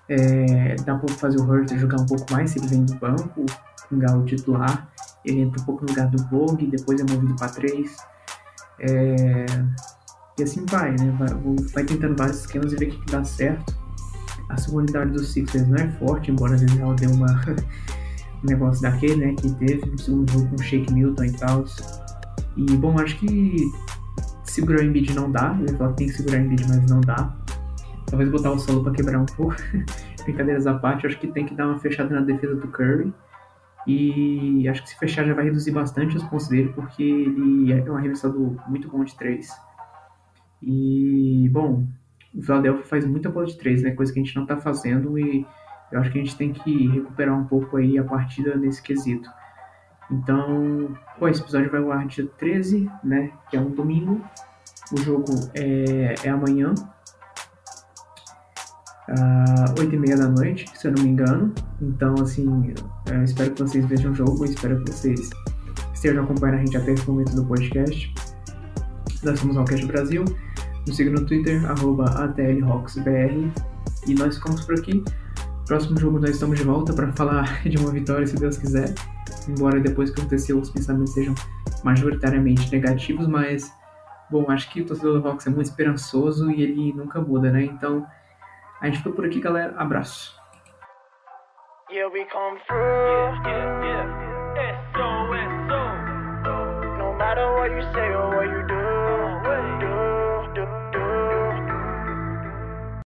é, 0.10 0.76
dá 0.86 0.96
pra 0.96 1.14
fazer 1.16 1.40
o 1.40 1.44
Hurter 1.44 1.78
jogar 1.80 2.02
um 2.02 2.06
pouco 2.06 2.32
mais 2.32 2.52
se 2.52 2.60
ele 2.60 2.68
vem 2.68 2.86
do 2.86 2.96
banco, 2.96 3.46
Galo 3.92 4.26
titular, 4.26 4.90
ele 5.24 5.42
entra 5.42 5.62
um 5.62 5.66
pouco 5.66 5.84
no 5.84 5.90
lugar 5.90 6.08
do 6.08 6.24
Vogue, 6.26 6.68
depois 6.68 7.00
é 7.00 7.04
movido 7.04 7.36
para 7.36 7.50
três. 7.50 7.96
É, 8.80 9.46
e 10.38 10.44
assim 10.44 10.66
vai, 10.66 10.92
né? 10.92 11.16
Vai, 11.18 11.30
vai, 11.74 11.84
tentando 11.84 12.16
vários 12.18 12.40
esquemas 12.40 12.74
e 12.74 12.76
ver 12.76 12.88
o 12.88 12.92
que, 12.92 13.12
dá 13.12 13.24
certo 13.24 13.84
a 14.54 14.58
segunda 14.58 14.84
unidade 14.84 15.12
do 15.12 15.24
Sixers 15.24 15.68
não 15.68 15.78
é 15.78 15.90
forte, 15.94 16.32
embora 16.32 16.56
às 16.56 16.62
vezes 16.62 16.78
ela 16.80 16.94
dê 16.96 17.08
uma, 17.08 17.28
um 18.44 18.48
negócio 18.48 18.82
daquele, 18.82 19.16
né, 19.16 19.34
que 19.34 19.52
teve 19.56 19.86
no 19.86 20.00
segundo 20.00 20.32
jogo 20.32 20.48
com 20.50 20.56
o 20.56 20.64
Shake 20.64 20.94
Milton 20.94 21.24
e 21.24 21.32
tal. 21.34 21.66
E, 22.56 22.66
bom, 22.78 23.00
acho 23.00 23.18
que 23.18 23.72
segurar 24.44 24.82
o 24.82 24.84
Embiid 24.84 25.14
não 25.14 25.32
dá, 25.32 25.58
eu 25.60 25.68
ia 25.68 25.78
falar 25.78 25.90
que 25.92 25.98
tem 25.98 26.08
que 26.08 26.14
segurar 26.14 26.38
o 26.38 26.42
Embiid, 26.42 26.66
mas 26.68 26.90
não 26.90 27.02
dá. 27.02 27.34
Talvez 28.06 28.30
botar 28.30 28.52
o 28.52 28.60
solo 28.60 28.84
para 28.84 28.94
quebrar 28.94 29.20
um 29.20 29.26
pouco. 29.26 29.56
Brincadeiras 30.24 30.68
à 30.68 30.76
parte, 30.76 31.08
acho 31.08 31.20
que 31.20 31.28
tem 31.28 31.46
que 31.46 31.56
dar 31.56 31.68
uma 31.68 31.80
fechada 31.80 32.14
na 32.14 32.22
defesa 32.22 32.56
do 32.56 32.68
Curry. 32.68 33.12
E 33.86 34.68
acho 34.70 34.82
que 34.84 34.90
se 34.90 34.98
fechar 34.98 35.26
já 35.26 35.34
vai 35.34 35.46
reduzir 35.46 35.72
bastante 35.72 36.16
os 36.16 36.24
pontos 36.24 36.48
dele, 36.48 36.72
porque 36.74 37.04
ele 37.04 37.74
é 37.74 37.92
um 37.92 37.98
arremessador 37.98 38.56
muito 38.70 38.90
bom 38.90 39.04
de 39.04 39.16
três. 39.16 39.50
E, 40.62 41.50
bom, 41.52 41.86
o 42.34 42.42
Philadelphia 42.42 42.86
faz 42.86 43.06
muita 43.06 43.30
bola 43.30 43.46
de 43.46 43.58
três, 43.58 43.84
né? 43.84 43.92
Coisa 43.92 44.14
que 44.14 44.20
a 44.20 44.24
gente 44.24 44.36
não 44.36 44.46
tá 44.46 44.58
fazendo 44.58 45.20
e 45.20 45.46
eu 45.92 46.00
acho 46.00 46.12
que 46.12 46.20
a 46.20 46.24
gente 46.24 46.36
tem 46.36 46.52
que 46.52 46.88
recuperar 46.88 47.38
um 47.38 47.46
pouco 47.46 47.78
aí 47.78 47.98
a 47.98 48.04
partida 48.04 48.56
nesse 48.56 48.82
quesito. 48.82 49.30
Então, 50.10 50.98
pô, 51.20 51.28
esse 51.28 51.42
episódio 51.42 51.70
vai 51.70 51.82
ao 51.82 51.92
ar 51.92 52.08
dia 52.08 52.26
13, 52.38 52.90
né? 53.04 53.32
Que 53.50 53.58
é 53.58 53.60
um 53.60 53.70
domingo. 53.70 54.22
O 54.92 54.98
jogo 54.98 55.26
é, 55.54 56.16
é 56.24 56.30
amanhã. 56.30 56.74
Uh, 59.10 59.80
8 59.80 59.96
e 59.96 60.00
meia 60.00 60.18
da 60.18 60.28
noite, 60.28 60.66
se 60.76 60.88
eu 60.88 60.94
não 60.94 61.04
me 61.04 61.10
engano. 61.10 61.54
Então, 61.82 62.16
assim, 62.22 62.74
espero 63.24 63.52
que 63.52 63.62
vocês 63.62 63.86
vejam 63.86 64.12
o 64.12 64.16
jogo, 64.16 64.46
espero 64.46 64.84
que 64.84 64.92
vocês 64.92 65.30
estejam 65.94 66.24
acompanhando 66.24 66.56
a 66.56 66.66
gente 66.66 66.78
até 66.78 66.92
esse 66.92 67.10
momento 67.10 67.36
do 67.36 67.46
podcast. 67.46 68.14
Nós 69.24 69.40
somos 69.40 69.56
o 69.56 69.64
Cash 69.64 69.86
Brasil. 69.86 70.26
Nos 70.86 70.98
siga 70.98 71.12
no 71.12 71.26
Twitter, 71.26 71.64
arroba 71.70 72.06
ATLRocksBR. 72.24 73.52
E 74.06 74.14
nós 74.14 74.36
ficamos 74.36 74.66
por 74.66 74.76
aqui. 74.78 75.04
Próximo 75.66 75.98
jogo 75.98 76.20
nós 76.20 76.32
estamos 76.32 76.58
de 76.58 76.66
volta 76.66 76.92
para 76.92 77.12
falar 77.14 77.64
de 77.64 77.78
uma 77.78 77.90
vitória, 77.92 78.28
se 78.28 78.36
Deus 78.36 78.58
quiser. 78.58 78.94
Embora 79.48 79.80
depois 79.80 80.10
que 80.10 80.20
aconteceu 80.20 80.60
os 80.60 80.70
pensamentos 80.70 81.14
sejam 81.14 81.34
majoritariamente 81.84 82.70
negativos, 82.72 83.28
mas 83.28 83.72
bom, 84.30 84.50
acho 84.50 84.70
que 84.72 84.82
o 84.82 84.86
torcedor 84.86 85.22
do 85.22 85.28
Hawks 85.28 85.48
é 85.48 85.50
muito 85.50 85.68
esperançoso 85.68 86.52
e 86.52 86.62
ele 86.62 86.94
nunca 86.94 87.22
muda, 87.22 87.52
né? 87.52 87.64
Então, 87.64 88.06
a 88.84 88.88
gente 88.88 88.98
fica 88.98 89.12
por 89.12 89.26
aqui, 89.26 89.40
galera. 89.40 89.74
Abraço. 89.78 90.38
Yeah. 98.54 98.73